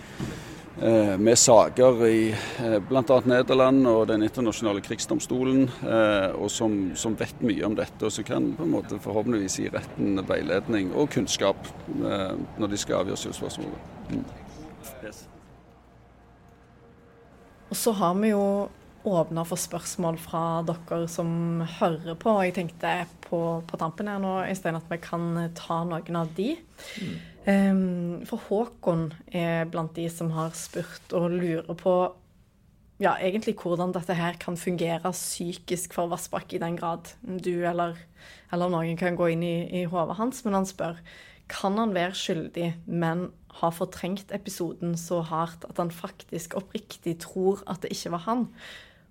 eh, 0.80 1.14
med 1.20 1.38
saker 1.38 2.04
i 2.08 2.20
eh, 2.32 2.78
bl.a. 2.88 3.20
Nederland 3.28 3.84
og 3.90 4.06
Den 4.08 4.24
internasjonale 4.24 4.80
krigsdomstolen, 4.84 5.66
og 6.38 6.48
som, 6.54 6.78
som, 6.96 7.16
vet 7.18 7.42
mye 7.44 7.66
om 7.66 7.76
dette, 7.76 8.00
og 8.06 8.14
som 8.14 8.24
kan 8.24 8.52
på 8.56 8.64
en 8.64 8.74
måte 8.78 9.00
forhåpentligvis 9.04 9.60
gi 9.60 9.68
retten 9.74 10.22
veiledning 10.28 10.94
og 10.94 11.10
kunnskap 11.12 11.68
når 11.98 12.70
de 12.70 12.80
skal 12.80 13.02
avgjøre 13.02 13.24
skyldspørsmålet. 13.24 13.94
Mm. 14.08 14.24
Yes. 15.04 15.26
Og 17.68 17.76
så 17.76 17.92
har 17.92 18.14
vi 18.16 18.30
jo 18.32 18.44
åpner 19.06 19.46
for 19.46 19.60
spørsmål 19.60 20.18
fra 20.20 20.42
dere 20.66 21.06
som 21.10 21.62
hører 21.78 22.16
på. 22.18 22.34
Jeg 22.44 22.56
tenkte 22.58 22.94
på, 23.28 23.40
på 23.68 23.80
tampen 23.80 24.10
her 24.10 24.20
nå 24.22 24.40
Øystein, 24.48 24.78
at 24.78 24.88
vi 24.90 25.00
kan 25.02 25.50
ta 25.58 25.82
noen 25.86 26.20
av 26.22 26.32
de. 26.36 26.54
Mm. 27.02 27.18
Um, 27.48 28.26
for 28.28 28.42
Håkon 28.48 29.06
er 29.32 29.68
blant 29.70 29.94
de 29.96 30.08
som 30.12 30.32
har 30.34 30.50
spurt 30.58 31.14
og 31.16 31.30
lurer 31.32 31.78
på 31.78 31.94
ja, 32.98 33.14
egentlig 33.22 33.54
hvordan 33.60 33.94
dette 33.94 34.16
her 34.18 34.36
kan 34.42 34.58
fungere 34.58 35.12
psykisk 35.14 35.94
for 35.94 36.10
Vassbakk, 36.10 36.52
i 36.52 36.60
den 36.60 36.76
grad 36.76 37.14
du 37.22 37.62
eller, 37.62 37.94
eller 38.52 38.72
noen 38.74 38.98
kan 38.98 39.16
gå 39.16 39.30
inn 39.32 39.44
i, 39.46 39.56
i 39.82 39.84
hodet 39.86 40.18
hans. 40.18 40.42
Men 40.44 40.58
han 40.58 40.66
spør 40.68 40.98
kan 41.48 41.78
han 41.80 41.94
være 41.96 42.16
skyldig, 42.18 42.72
men 42.84 43.30
har 43.58 43.72
fortrengt 43.74 44.34
episoden 44.34 44.96
så 45.00 45.22
hardt 45.26 45.64
at 45.68 45.80
han 45.80 45.90
faktisk 45.94 46.54
oppriktig 46.58 47.16
tror 47.24 47.62
at 47.70 47.82
det 47.82 47.94
ikke 47.94 48.12
var 48.14 48.26
han. 48.26 48.44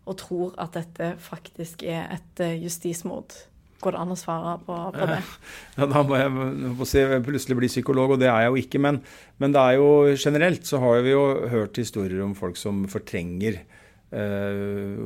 Og 0.08 0.17
tror 0.24 0.56
at 0.62 0.78
dette 0.78 1.13
faktisk 1.22 1.84
er 1.84 2.08
et 2.15 2.43
eh, 2.43 2.58
justismord. 2.63 3.36
Går 3.78 3.93
det 3.93 4.00
an 4.02 4.13
å 4.13 4.17
svare 4.17 4.56
på, 4.65 4.76
på 4.96 5.08
det? 5.10 5.20
Ja, 5.78 5.86
da 5.91 6.02
må 6.06 6.17
jeg 6.17 6.32
må 6.34 6.88
jeg, 6.89 7.24
plutselig 7.26 7.58
bli 7.60 7.70
psykolog, 7.70 8.15
og 8.15 8.22
det 8.22 8.30
er 8.32 8.46
jeg 8.46 8.54
jo 8.54 8.62
ikke. 8.63 8.82
Men, 8.82 9.02
men, 9.38 9.54
det 9.54 9.62
er 9.63 9.78
jo 9.78 9.89
generelt 10.15 10.65
så 10.70 10.82
har 10.82 11.04
vi 11.06 11.13
jo 11.13 11.26
hørt 11.52 11.78
historier 11.78 12.24
om 12.26 12.34
folk 12.38 12.58
som 12.58 12.86
fortrenger 12.89 13.60
eh, 14.10 14.98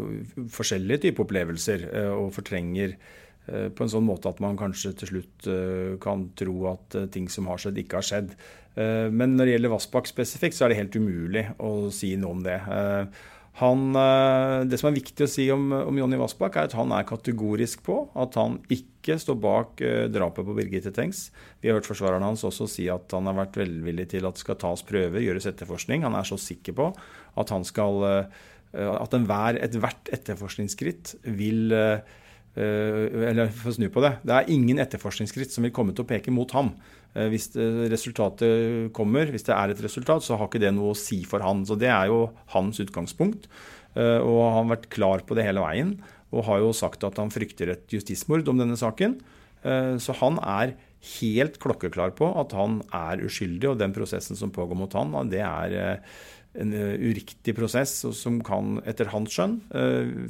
forskjellige 0.56 1.08
typer 1.08 1.28
opplevelser. 1.28 1.84
Eh, 1.90 2.14
og 2.16 2.32
fortrenger 2.38 2.96
eh, 2.96 3.68
på 3.76 3.84
en 3.84 3.92
sånn 3.92 4.08
måte 4.08 4.32
at 4.32 4.40
man 4.44 4.60
kanskje 4.60 4.94
til 5.02 5.14
slutt 5.16 5.52
eh, 5.52 6.00
kan 6.04 6.30
tro 6.40 6.56
at 6.72 6.98
eh, 7.02 7.12
ting 7.12 7.28
som 7.32 7.52
har 7.52 7.60
skjedd, 7.60 7.84
ikke 7.84 8.00
har 8.00 8.08
skjedd. 8.14 8.36
men 8.72 9.34
når 9.36 9.50
det 9.50 9.54
gjelder 9.58 9.72
Vassbakk 9.74 10.06
spesifikt, 10.08 10.56
så 10.56 10.64
er 10.64 10.72
det 10.72 10.78
helt 10.78 10.94
umulig 10.96 11.42
å 11.60 11.90
si 11.92 12.14
noe 12.16 12.38
om 12.38 12.44
det. 12.46 12.56
Han, 13.60 13.92
eh, 14.00 14.64
det 14.66 14.80
som 14.80 14.90
er 14.90 14.96
viktig 14.96 15.26
å 15.26 15.30
si 15.30 15.46
om, 15.52 15.68
om 15.76 15.98
Jonny 16.00 16.18
Vassbakk, 16.20 16.56
er 16.56 16.70
at 16.70 16.76
han 16.78 16.94
er 16.96 17.08
kategorisk 17.08 17.84
på 17.84 17.98
at 18.16 18.38
han 18.40 18.62
ikke 18.72 19.18
står 19.20 19.38
bak 19.42 19.82
uh, 19.84 20.06
drapet 20.14 20.46
på 20.46 20.56
Birgitte 20.56 20.94
Tengs. 20.96 21.26
Vi 21.60 21.68
har 21.68 21.80
hørt 21.80 21.90
forsvareren 21.90 22.24
hans 22.24 22.46
også 22.48 22.68
si 22.70 22.86
at 22.94 23.12
han 23.18 23.28
har 23.28 23.36
vært 23.40 23.60
velvillig 23.60 24.08
til 24.14 24.28
at 24.30 24.38
det 24.38 24.44
skal 24.44 24.60
tas 24.62 24.86
prøver, 24.88 25.24
gjøres 25.26 25.50
etterforskning. 25.50 26.06
Han 26.08 26.16
er 26.16 26.28
så 26.30 26.38
sikker 26.40 26.78
på 26.78 26.88
at 27.42 27.54
han 27.54 27.66
skal 27.68 28.06
uh, 28.06 28.42
at 28.72 29.18
ethvert 29.18 30.14
etterforskningsskritt 30.16 31.16
vil 31.28 31.76
uh, 31.76 32.21
Eller 32.56 33.48
for 33.56 33.72
å 33.72 33.76
snu 33.78 33.88
på 33.94 34.02
det. 34.04 34.18
Det 34.28 34.34
er 34.36 34.50
ingen 34.52 34.82
etterforskningsskritt 34.84 35.54
som 35.54 35.64
vil 35.64 35.72
komme 35.76 35.96
til 35.96 36.04
å 36.04 36.10
peke 36.10 36.34
mot 36.36 36.52
ham. 36.52 36.74
Eh, 37.12 37.28
hvis 37.32 37.50
resultatet 37.92 38.92
kommer, 38.96 39.32
hvis 39.32 39.48
det 39.48 39.56
er 39.56 39.74
et 39.74 39.84
resultat, 39.84 40.24
så 40.24 40.38
har 40.40 40.48
ikke 40.48 40.64
det 40.64 40.72
noe 40.76 40.94
å 40.94 40.98
si 40.98 41.22
for 41.28 41.44
han. 41.44 41.66
Så 41.68 41.78
Det 41.80 41.92
er 41.92 42.08
jo 42.08 42.32
hans 42.56 42.80
utgangspunkt. 42.80 43.48
Eh, 43.96 44.20
og 44.20 44.40
han 44.48 44.70
har 44.70 44.78
vært 44.78 44.90
klar 44.90 45.20
på 45.28 45.36
det 45.36 45.46
hele 45.46 45.64
veien. 45.64 46.00
Og 46.32 46.46
har 46.48 46.60
jo 46.64 46.72
sagt 46.72 47.04
at 47.04 47.18
han 47.20 47.32
frykter 47.32 47.74
et 47.74 47.88
justismord 47.92 48.48
om 48.48 48.58
denne 48.58 48.80
saken. 48.80 49.20
Eh, 49.64 49.98
så 50.00 50.16
han 50.22 50.40
er 50.40 50.78
helt 51.20 51.58
klokkeklar 51.60 52.14
på 52.16 52.30
at 52.38 52.54
han 52.54 52.82
er 52.94 53.24
uskyldig, 53.26 53.72
og 53.72 53.80
den 53.80 53.94
prosessen 53.94 54.38
som 54.38 54.52
pågår 54.54 54.78
mot 54.78 54.94
han, 54.94 55.16
det 55.30 55.42
er 55.42 56.04
en 56.60 56.74
uriktig 56.76 57.56
prosess 57.56 57.94
som 58.18 58.42
kan, 58.44 58.80
etter 58.84 59.12
hans 59.14 59.32
skjønn, 59.32 59.60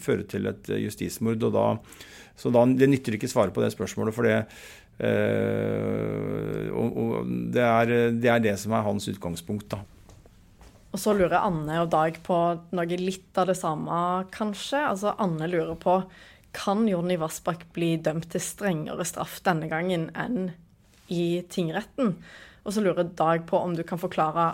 føre 0.02 0.28
til 0.30 0.46
et 0.52 0.70
justismord. 0.84 1.42
da 1.42 1.66
så 2.42 2.52
da, 2.54 2.66
Det 2.66 2.90
nytter 2.90 3.18
ikke 3.18 3.30
å 3.30 3.36
svare 3.36 3.54
på 3.54 3.64
det 3.64 3.72
spørsmålet, 3.76 4.16
for 4.16 4.28
det, 4.28 4.38
øh, 5.06 6.70
og, 6.74 6.98
og 6.98 7.34
det, 7.54 7.66
er, 7.66 7.94
det, 8.18 8.32
er, 8.32 8.44
det 8.44 8.56
som 8.62 8.74
er 8.76 8.86
hans 8.88 9.10
utgangspunkt, 9.12 9.70
da. 9.76 9.82
Og 10.92 11.00
så 11.00 11.14
lurer 11.16 11.38
Anne 11.40 11.78
og 11.86 11.92
Dag 11.94 12.18
på 12.26 12.38
noe 12.76 13.00
litt 13.00 13.38
av 13.40 13.48
det 13.48 13.56
samme, 13.56 14.26
kanskje. 14.34 14.82
Altså 14.90 15.14
Anne 15.24 15.48
lurer 15.48 15.78
på 15.80 16.02
kan 16.52 16.84
Jonny 16.90 17.16
Vassbakk 17.16 17.70
bli 17.72 17.94
dømt 18.04 18.28
til 18.34 18.44
strengere 18.44 19.06
straff 19.08 19.38
denne 19.46 19.70
gangen 19.72 20.10
enn 20.20 20.50
i 21.08 21.46
tingretten? 21.48 22.18
Og 22.66 22.76
så 22.76 22.84
lurer 22.84 23.08
Dag 23.08 23.46
på 23.48 23.62
om 23.62 23.78
du 23.78 23.86
kan 23.88 24.02
forklare 24.02 24.50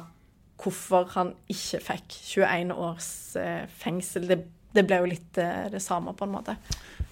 hvorfor 0.58 1.08
han 1.14 1.34
ikke 1.52 1.82
fikk 1.86 2.18
21 2.34 2.74
års 2.74 3.12
eh, 3.40 3.66
fengsel. 3.82 4.28
Det, 4.30 4.40
det 4.74 4.86
ble 4.88 5.02
jo 5.04 5.12
litt 5.14 5.42
eh, 5.42 5.68
det 5.74 5.82
samme, 5.84 6.16
på 6.18 6.28
en 6.28 6.34
måte. 6.34 6.58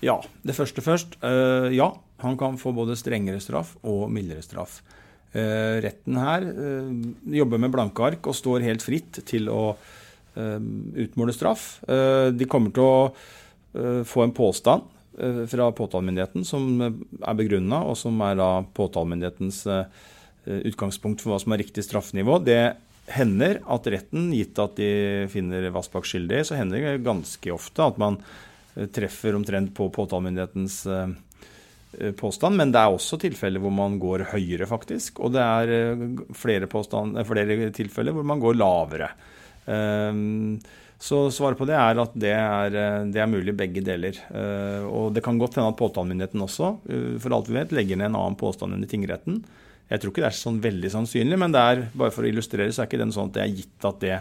Ja, 0.03 0.19
det 0.45 0.57
første 0.57 0.83
først. 0.85 1.15
Uh, 1.23 1.71
ja, 1.73 1.91
han 2.21 2.37
kan 2.37 2.59
få 2.61 2.73
både 2.75 2.97
strengere 2.99 3.41
straff 3.43 3.75
og 3.85 4.09
mildere 4.13 4.43
straff. 4.45 4.81
Eh, 5.35 5.81
retten 5.83 6.15
her 6.15 6.45
eh, 6.47 6.91
jobber 7.35 7.59
med 7.59 7.73
blanke 7.73 8.03
ark 8.07 8.27
og 8.29 8.37
står 8.37 8.63
helt 8.63 8.83
fritt 8.85 9.17
til 9.27 9.49
å 9.51 9.73
eh, 10.39 10.61
utmåle 11.03 11.35
straff. 11.35 11.65
Eh, 11.91 12.31
de 12.31 12.47
kommer 12.47 12.71
til 12.75 12.85
å 12.85 12.99
eh, 13.09 13.99
få 14.07 14.23
en 14.23 14.35
påstand 14.35 14.85
eh, 15.19 15.41
fra 15.51 15.67
påtalemyndigheten 15.75 16.47
som 16.47 16.69
er 16.85 17.35
begrunna, 17.35 17.81
og 17.83 17.99
som 17.99 18.21
er 18.23 18.39
da 18.39 18.49
påtalemyndighetens 18.77 19.65
utgangspunkt 20.45 21.23
for 21.23 21.33
hva 21.33 21.39
som 21.41 21.55
er 21.55 21.63
riktig 21.63 21.81
straffenivå. 21.83 22.37
Det 22.45 22.59
hender 23.11 23.61
at 23.71 23.87
retten, 23.93 24.31
gitt 24.33 24.57
at 24.61 24.79
de 24.79 24.89
finner 25.31 25.69
Vassbakk 25.75 26.07
skyldig, 26.09 26.41
så 26.47 26.57
hender 26.57 26.81
det 26.81 27.05
ganske 27.05 27.53
ofte 27.53 27.85
at 27.85 27.99
man 28.01 28.17
treffer 28.95 29.37
omtrent 29.37 29.71
på 29.77 29.87
påtalemyndighetens 29.93 30.81
Eh, 31.99 32.11
påstand, 32.11 32.57
men 32.59 32.71
det 32.73 32.81
er 32.81 32.91
også 32.91 33.19
tilfeller 33.21 33.61
hvor 33.63 33.73
man 33.73 33.99
går 34.01 34.27
høyere, 34.33 34.67
faktisk. 34.69 35.21
Og 35.23 35.35
det 35.35 35.43
er 35.43 35.73
eh, 35.75 36.07
flere, 36.35 36.69
påstand, 36.71 37.17
eh, 37.19 37.27
flere 37.27 37.69
tilfeller 37.75 38.15
hvor 38.15 38.25
man 38.27 38.41
går 38.43 38.57
lavere. 38.59 39.11
Ehm, 39.71 40.57
så 40.99 41.25
svaret 41.33 41.59
på 41.59 41.67
det 41.69 41.75
er 41.77 41.99
at 42.01 42.13
det 42.17 42.31
er, 42.31 42.75
det 43.11 43.19
er 43.19 43.29
mulig 43.29 43.53
begge 43.57 43.81
deler. 43.83 44.15
Og 44.87 45.09
det 45.13 45.21
kan 45.25 45.37
godt 45.37 45.57
hende 45.59 45.73
at 45.73 45.77
påtalemyndigheten 45.77 46.41
også, 46.41 46.69
for 47.21 47.35
alt 47.35 47.49
vi 47.51 47.57
vet, 47.57 47.73
legger 47.75 47.99
ned 47.99 48.07
en 48.07 48.15
annen 48.21 48.37
påstand 48.39 48.73
enn 48.73 48.85
i 48.87 48.89
tingretten. 48.89 49.41
Jeg 49.89 50.01
tror 50.01 50.11
ikke 50.11 50.23
det 50.23 50.31
er 50.31 50.39
sånn 50.39 50.63
veldig 50.63 50.89
sannsynlig, 50.93 51.37
men 51.37 51.53
det 51.53 51.61
er, 51.61 51.83
bare 51.93 52.13
for 52.13 52.25
å 52.25 52.29
illustrere 52.29 52.71
så 52.73 52.83
er 52.83 52.89
ikke 52.89 53.03
den 53.03 53.13
sånn 53.13 53.29
at 53.29 53.37
det 53.37 53.43
er 53.43 53.53
gitt 53.59 53.85
at 53.85 54.01
det, 54.01 54.15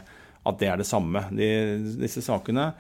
at 0.45 0.61
det 0.61 0.69
er 0.69 0.81
det 0.81 0.89
samme. 0.89 1.25
De, 1.33 1.49
disse 2.03 2.21
sakene 2.25 2.73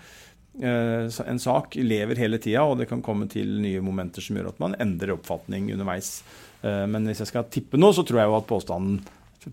Eh, 0.62 1.26
en 1.26 1.38
sak 1.38 1.74
lever 1.74 2.18
hele 2.22 2.38
tida, 2.38 2.62
og 2.62 2.78
det 2.78 2.86
kan 2.86 3.02
komme 3.02 3.26
til 3.30 3.56
nye 3.62 3.82
momenter 3.82 4.22
som 4.22 4.38
gjør 4.38 4.52
at 4.52 4.60
man 4.62 4.76
endrer 4.82 5.16
oppfatning 5.16 5.72
underveis. 5.74 6.20
Eh, 6.62 6.84
men 6.90 7.08
hvis 7.10 7.24
jeg 7.24 7.32
skal 7.32 7.48
tippe 7.50 7.80
noe, 7.80 7.94
så 7.96 8.04
tror 8.06 8.22
jeg 8.22 8.30
jo 8.30 8.38
at 8.38 8.50
påstanden 8.50 9.00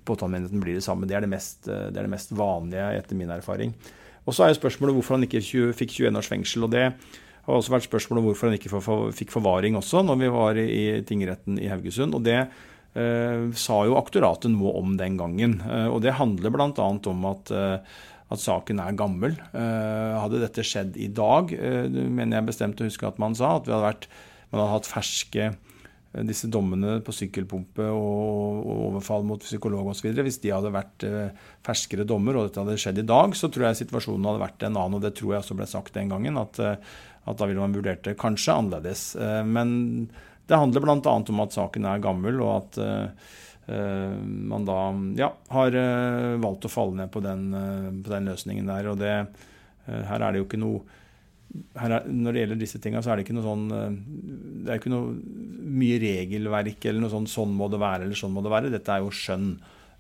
påtalemyndigheten 0.08 0.62
blir 0.64 0.78
det 0.78 0.86
samme. 0.86 1.10
Det 1.10 1.18
er 1.18 1.26
det, 1.26 1.32
mest, 1.34 1.66
eh, 1.68 1.90
det 1.90 1.98
er 1.98 2.06
det 2.06 2.14
mest 2.14 2.36
vanlige 2.38 2.86
etter 3.00 3.18
min 3.18 3.34
erfaring. 3.34 3.74
Og 4.22 4.38
så 4.38 4.46
er 4.46 4.52
jo 4.52 4.62
spørsmålet 4.62 5.00
hvorfor 5.00 5.18
han 5.18 5.26
ikke 5.26 5.42
fikk 5.74 5.98
21 5.98 6.22
års 6.22 6.30
fengsel. 6.30 6.68
og 6.68 6.72
det 6.76 6.86
har 6.92 7.58
også 7.58 7.74
vært 7.74 7.90
spørsmålet 7.90 8.24
hvorfor 8.24 8.48
han 8.48 8.60
ikke 8.60 8.82
fikk 9.18 9.32
forvaring 9.34 9.76
også, 9.76 10.04
når 10.06 10.20
vi 10.22 10.28
var 10.30 10.58
i 10.62 11.02
tingretten 11.02 11.58
i 11.58 11.72
Haugesund. 11.72 12.14
og 12.14 12.24
det 12.24 12.46
sa 12.92 13.76
jo 13.88 13.94
aktoratet 13.96 14.52
noe 14.52 14.74
om 14.82 14.98
den 15.00 15.16
gangen. 15.16 15.62
Eh, 15.64 15.88
og 15.88 16.02
det 16.04 16.18
handler 16.18 16.52
bl.a. 16.52 16.88
om 17.08 17.28
at 17.30 17.54
eh, 17.56 17.94
at 18.32 18.40
saken 18.40 18.80
er 18.80 19.00
gammel. 19.00 19.36
Eh, 19.52 20.14
hadde 20.20 20.40
dette 20.44 20.64
skjedd 20.66 20.96
i 21.00 21.10
dag, 21.12 21.52
eh, 21.52 21.90
mener 21.92 22.40
jeg 22.40 22.48
bestemt 22.48 22.80
å 22.80 22.88
huske 22.88 23.08
at 23.08 23.20
man 23.20 23.36
sa, 23.36 23.58
at 23.58 23.68
hadde 23.68 23.84
vært, 23.84 24.08
man 24.52 24.64
hadde 24.64 24.76
hatt 24.78 24.88
ferske 24.88 25.50
eh, 25.50 26.24
disse 26.28 26.48
dommene 26.52 27.00
på 27.04 27.16
sykkelpumpe 27.16 27.90
og, 27.92 28.72
overfall 28.88 29.28
mot 29.28 29.44
psykolog 29.44 29.92
osv. 29.92 30.14
Hvis 30.24 30.40
de 30.44 30.56
hadde 30.56 30.72
vært 30.74 31.06
ferskere 31.66 32.08
dommer 32.08 32.40
og 32.40 32.48
dette 32.48 32.64
hadde 32.64 32.80
skjedd 32.80 33.04
i 33.04 33.08
dag, 33.12 33.36
så 33.36 33.52
tror 33.52 33.70
jeg 33.70 33.84
situasjonen 33.84 34.28
hadde 34.30 34.46
vært 34.46 34.68
en 34.68 34.80
annen. 34.80 35.00
Og 35.00 35.06
det 35.06 35.16
tror 35.20 35.36
jeg 35.36 35.44
også 35.44 35.60
ble 35.60 35.68
sagt 35.68 35.96
den 36.00 36.12
gangen, 36.12 36.40
at, 36.40 36.60
at 36.62 37.40
da 37.40 37.48
ville 37.48 37.64
man 37.64 37.76
vurdert 37.76 38.04
det 38.08 38.20
kanskje 38.20 38.58
annerledes. 38.60 39.06
Men 39.48 40.10
det 40.48 40.60
handler 40.60 40.84
bl.a. 40.84 41.14
om 41.34 41.44
at 41.44 41.56
saken 41.56 41.86
er 41.88 42.04
gammel, 42.04 42.40
og 42.44 42.54
at 42.56 42.80
uh, 42.82 44.16
man 44.22 44.66
da 44.68 44.80
ja, 45.20 45.30
har 45.54 45.78
uh, 45.78 46.40
valgt 46.42 46.68
å 46.68 46.72
falle 46.72 46.98
ned 46.98 47.12
på 47.14 47.22
den, 47.24 47.46
uh, 47.54 47.92
på 48.04 48.12
den 48.12 48.32
løsningen 48.32 48.72
der. 48.72 48.90
og 48.92 49.00
det, 49.02 49.14
her 49.88 50.22
er 50.22 50.34
det 50.34 50.42
jo 50.42 50.48
ikke 50.48 50.62
noe 50.62 50.82
er, 51.76 51.96
når 52.08 52.32
det 52.32 52.44
gjelder 52.44 52.60
disse 52.62 52.80
tingene, 52.80 53.02
så 53.04 53.12
er 53.12 53.20
det 53.20 53.26
ikke 53.26 53.34
noe 53.36 53.44
sånn 53.44 53.64
Det 54.64 54.72
er 54.72 54.78
ikke 54.80 54.92
noe 54.94 55.16
mye 55.82 55.98
regelverk 56.00 56.86
eller 56.88 57.04
noe 57.04 57.12
sånn 57.12 57.28
'sånn 57.28 57.56
må 57.58 57.68
det 57.68 57.82
være' 57.82 58.06
eller 58.06 58.16
'sånn 58.16 58.32
må 58.32 58.44
det 58.46 58.54
være'. 58.54 58.72
Dette 58.72 58.94
er 58.94 59.04
jo 59.04 59.12
skjønn 59.12 59.50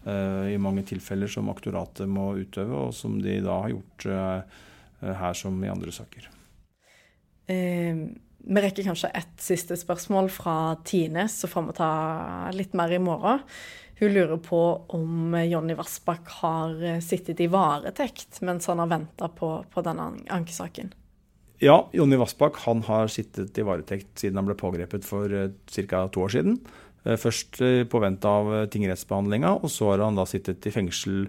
uh, 0.08 0.48
i 0.48 0.56
mange 0.62 0.86
tilfeller 0.88 1.28
som 1.28 1.52
aktoratet 1.52 2.08
må 2.08 2.30
utøve, 2.40 2.88
og 2.88 2.96
som 2.96 3.20
de 3.20 3.42
da 3.44 3.58
har 3.66 3.74
gjort 3.74 4.08
uh, 4.08 5.16
her 5.24 5.36
som 5.36 5.60
i 5.64 5.72
andre 5.74 5.92
saker. 5.92 6.30
Um 7.52 8.06
vi 8.44 8.62
rekker 8.62 8.88
kanskje 8.88 9.12
ett 9.18 9.38
siste 9.42 9.78
spørsmål 9.78 10.30
fra 10.34 10.56
Tine, 10.86 11.28
så 11.30 11.50
får 11.50 11.68
vi 11.68 11.78
ta 11.78 11.92
litt 12.56 12.74
mer 12.78 12.94
i 12.94 13.00
morgen. 13.02 13.44
Hun 14.02 14.16
lurer 14.16 14.40
på 14.42 14.60
om 14.98 15.36
Jonny 15.46 15.76
Vassbakk 15.78 16.30
har 16.40 16.80
sittet 17.06 17.44
i 17.44 17.50
varetekt 17.52 18.40
mens 18.42 18.66
han 18.72 18.82
har 18.82 18.90
venta 18.90 19.30
på, 19.30 19.52
på, 19.70 19.84
denne 19.86 20.08
ankesaken. 20.34 20.90
Ja, 21.62 21.84
Jonny 21.94 22.18
Vassbakk 22.18 22.58
har 22.66 23.12
sittet 23.14 23.60
i 23.62 23.66
varetekt 23.68 24.24
siden 24.24 24.42
han 24.42 24.50
ble 24.50 24.58
pågrepet 24.58 25.06
for 25.06 25.30
eh, 25.30 25.54
ca. 25.86 26.08
to 26.10 26.26
år 26.26 26.34
siden. 26.34 26.58
Uh, 27.06 27.14
først 27.22 27.62
uh, 27.62 27.84
på 27.86 28.02
vent 28.02 28.26
av 28.26 28.50
tingrettsbehandlinga, 28.74 29.54
og 29.62 29.70
så 29.70 29.94
har 29.94 30.02
han 30.08 30.18
da 30.18 30.26
sittet 30.30 30.66
i 30.66 30.74
fengsel 30.74 31.28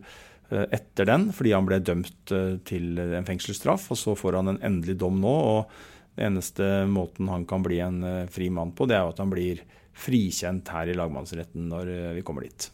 etter 0.53 1.07
den 1.09 1.31
fordi 1.33 1.55
han 1.55 1.65
ble 1.65 1.79
dømt 1.81 2.29
til 2.69 2.99
en 3.01 3.25
fengselsstraff. 3.25 3.87
Og 3.95 3.97
så 3.97 4.13
får 4.13 4.37
han 4.37 4.51
en 4.53 4.59
endelig 4.61 4.99
dom 5.01 5.17
nå. 5.23 5.33
og 5.33 5.92
det 6.15 6.27
eneste 6.27 6.85
måten 6.87 7.29
han 7.29 7.47
kan 7.49 7.63
bli 7.65 7.81
en 7.81 8.03
eh, 8.05 8.27
fri 8.31 8.51
mann 8.51 8.75
på, 8.77 8.87
det 8.87 8.99
er 8.99 9.07
jo 9.07 9.15
at 9.15 9.23
han 9.23 9.33
blir 9.33 9.63
frikjent 9.97 10.69
her 10.73 10.91
i 10.91 10.97
lagmannsretten 10.97 11.71
når 11.73 11.93
eh, 11.93 12.13
vi 12.19 12.25
kommer 12.27 12.45
dit. 12.47 12.69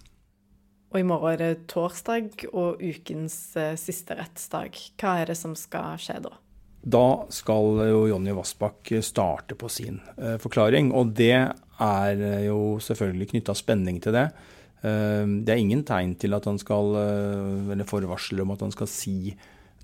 Og 0.88 1.00
i 1.02 1.06
morgen 1.06 1.34
er 1.34 1.40
det 1.42 1.68
torsdag 1.70 2.48
og 2.50 2.82
ukens 2.82 3.38
eh, 3.60 3.76
siste 3.78 4.16
rettsdag. 4.18 4.78
Hva 4.98 5.18
er 5.22 5.30
det 5.30 5.38
som 5.38 5.54
skal 5.58 6.00
skje 6.02 6.20
da? 6.26 6.34
Da 6.88 7.06
skal 7.34 7.82
jo 7.90 8.04
Jonny 8.08 8.32
Vassbakk 8.32 8.92
starte 9.04 9.56
på 9.58 9.68
sin 9.68 9.98
forklaring, 10.40 10.92
og 10.94 11.10
det 11.18 11.34
er 11.34 12.20
jo 12.46 12.78
selvfølgelig 12.80 13.32
knytta 13.32 13.54
spenning 13.58 13.98
til 14.00 14.14
det. 14.14 14.28
det 14.80 15.52
er 15.52 15.58
ingen 15.58 15.82
tegn 15.84 16.14
til 16.22 16.38
at 16.38 16.46
han 16.46 16.56
skal, 16.62 16.94
eller 17.74 17.84
forvarsler 17.84 18.46
om 18.46 18.54
at 18.54 18.62
han 18.62 18.72
skal 18.72 18.88
si 18.88 19.34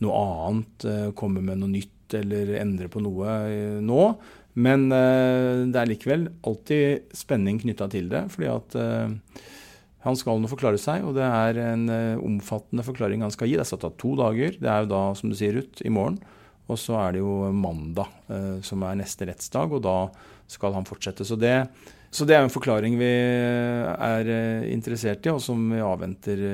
noe 0.06 0.22
annet, 0.22 0.86
komme 1.18 1.42
med 1.42 1.60
noe 1.60 1.74
nytt 1.74 1.93
ut 2.04 2.14
eller 2.20 2.54
endre 2.60 2.90
på 2.92 3.02
noe 3.02 3.38
eh, 3.48 3.80
nå. 3.82 4.04
Men 4.54 4.86
eh, 4.92 5.64
det 5.72 5.80
er 5.80 5.90
likevel 5.90 6.28
alltid 6.46 7.16
spenning 7.16 7.58
knytta 7.62 7.88
til 7.90 8.08
det. 8.12 8.26
fordi 8.30 8.50
at 8.52 8.78
han 10.04 10.16
skal 10.20 10.36
nå 10.36 10.50
forklare 10.50 10.76
seg, 10.76 11.00
og 11.08 11.14
det 11.16 11.24
er 11.24 11.58
en 11.62 11.88
omfattende 12.20 12.84
forklaring 12.84 13.22
han 13.24 13.32
skal 13.32 13.48
gi. 13.48 13.56
Det 13.56 13.64
er 13.64 13.70
satt 13.70 13.86
av 13.88 13.94
to 13.96 14.12
dager. 14.20 14.58
Det 14.60 14.68
er 14.68 14.84
jo 14.84 14.90
da, 14.90 15.02
som 15.16 15.32
du 15.32 15.36
sier, 15.38 15.56
Ruth, 15.56 15.80
i 15.80 15.92
morgen. 15.92 16.18
Og 16.68 16.76
så 16.80 16.98
er 17.00 17.16
det 17.16 17.22
jo 17.22 17.48
mandag 17.56 18.12
som 18.64 18.84
er 18.84 18.98
neste 19.00 19.24
rettsdag, 19.30 19.72
og 19.72 19.80
da 19.84 19.96
skal 20.52 20.76
han 20.76 20.84
fortsette. 20.84 21.24
Så 21.24 21.40
det, 21.40 21.54
så 22.12 22.28
det 22.28 22.36
er 22.36 22.44
en 22.44 22.52
forklaring 22.52 22.98
vi 23.00 23.08
er 23.08 24.28
interessert 24.68 25.24
i, 25.24 25.32
og 25.32 25.40
som 25.40 25.72
vi 25.72 25.80
avventer 25.80 26.44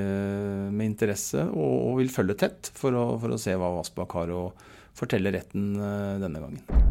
med 0.71 0.87
interesse 0.87 1.43
og, 1.51 1.75
og 1.91 1.99
vil 1.99 2.15
følge 2.15 2.39
tett 2.45 2.71
for 2.71 2.95
å, 2.95 3.05
for 3.19 3.35
å 3.35 3.41
se 3.49 3.59
hva 3.59 3.75
Vassbakk 3.81 4.15
har 4.21 4.31
å 4.31 4.45
fortelle 5.01 5.33
retten 5.33 5.73
denne 6.21 6.45
gangen. 6.45 6.81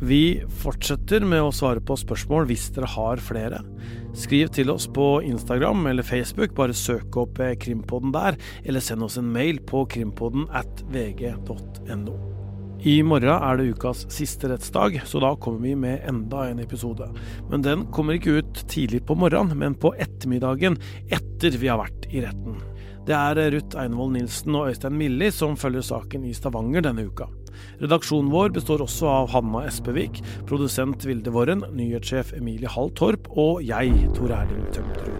Vi 0.00 0.40
fortsetter 0.62 1.20
med 1.28 1.44
å 1.44 1.52
svare 1.52 1.82
på 1.84 1.92
spørsmål 2.00 2.46
hvis 2.48 2.70
dere 2.72 2.88
har 2.88 3.20
flere. 3.20 3.58
Skriv 4.16 4.48
til 4.56 4.72
oss 4.72 4.86
på 4.88 5.20
Instagram 5.28 5.84
eller 5.90 6.06
Facebook, 6.06 6.54
bare 6.56 6.72
søk 6.76 7.18
opp 7.20 7.36
Krimpodden 7.60 8.14
der, 8.14 8.38
eller 8.64 8.80
send 8.80 9.04
oss 9.04 9.18
en 9.20 9.28
mail 9.28 9.60
på 9.68 9.84
krimpodden 9.92 10.48
at 10.56 10.82
vg.no. 10.88 12.16
I 12.80 12.94
morgen 13.04 13.28
er 13.44 13.60
det 13.60 13.74
ukas 13.74 14.06
siste 14.08 14.48
rettsdag, 14.48 15.02
så 15.04 15.20
da 15.20 15.34
kommer 15.36 15.68
vi 15.68 15.74
med 15.76 16.00
enda 16.08 16.46
en 16.48 16.64
episode. 16.64 17.10
Men 17.52 17.60
den 17.66 17.84
kommer 17.92 18.16
ikke 18.16 18.38
ut 18.40 18.64
tidlig 18.72 19.02
på 19.04 19.18
morgenen, 19.20 19.52
men 19.60 19.76
på 19.76 19.92
ettermiddagen 20.00 20.80
etter 21.12 21.60
vi 21.60 21.68
har 21.68 21.82
vært 21.82 22.08
i 22.08 22.24
retten. 22.24 22.56
Det 23.08 23.16
er 23.16 23.38
Ruth 23.54 23.78
Einevold 23.80 24.12
Nilsen 24.14 24.56
og 24.58 24.70
Øystein 24.70 24.96
Milli 25.00 25.30
som 25.32 25.56
følger 25.58 25.84
saken 25.86 26.26
i 26.28 26.34
Stavanger 26.36 26.84
denne 26.84 27.06
uka. 27.08 27.30
Redaksjonen 27.80 28.30
vår 28.32 28.52
består 28.56 28.84
også 28.84 29.08
av 29.10 29.30
Hanna 29.34 29.64
Espevik, 29.68 30.20
produsent 30.48 31.04
Vilde 31.08 31.32
Våren, 31.34 31.64
nyhetssjef 31.76 32.34
Emilie 32.38 32.70
Hall 32.70 32.92
Torp 32.96 33.28
og 33.36 33.64
jeg, 33.66 33.96
Tor 34.16 34.36
Erling 34.36 34.68
Tømterud. 34.76 35.19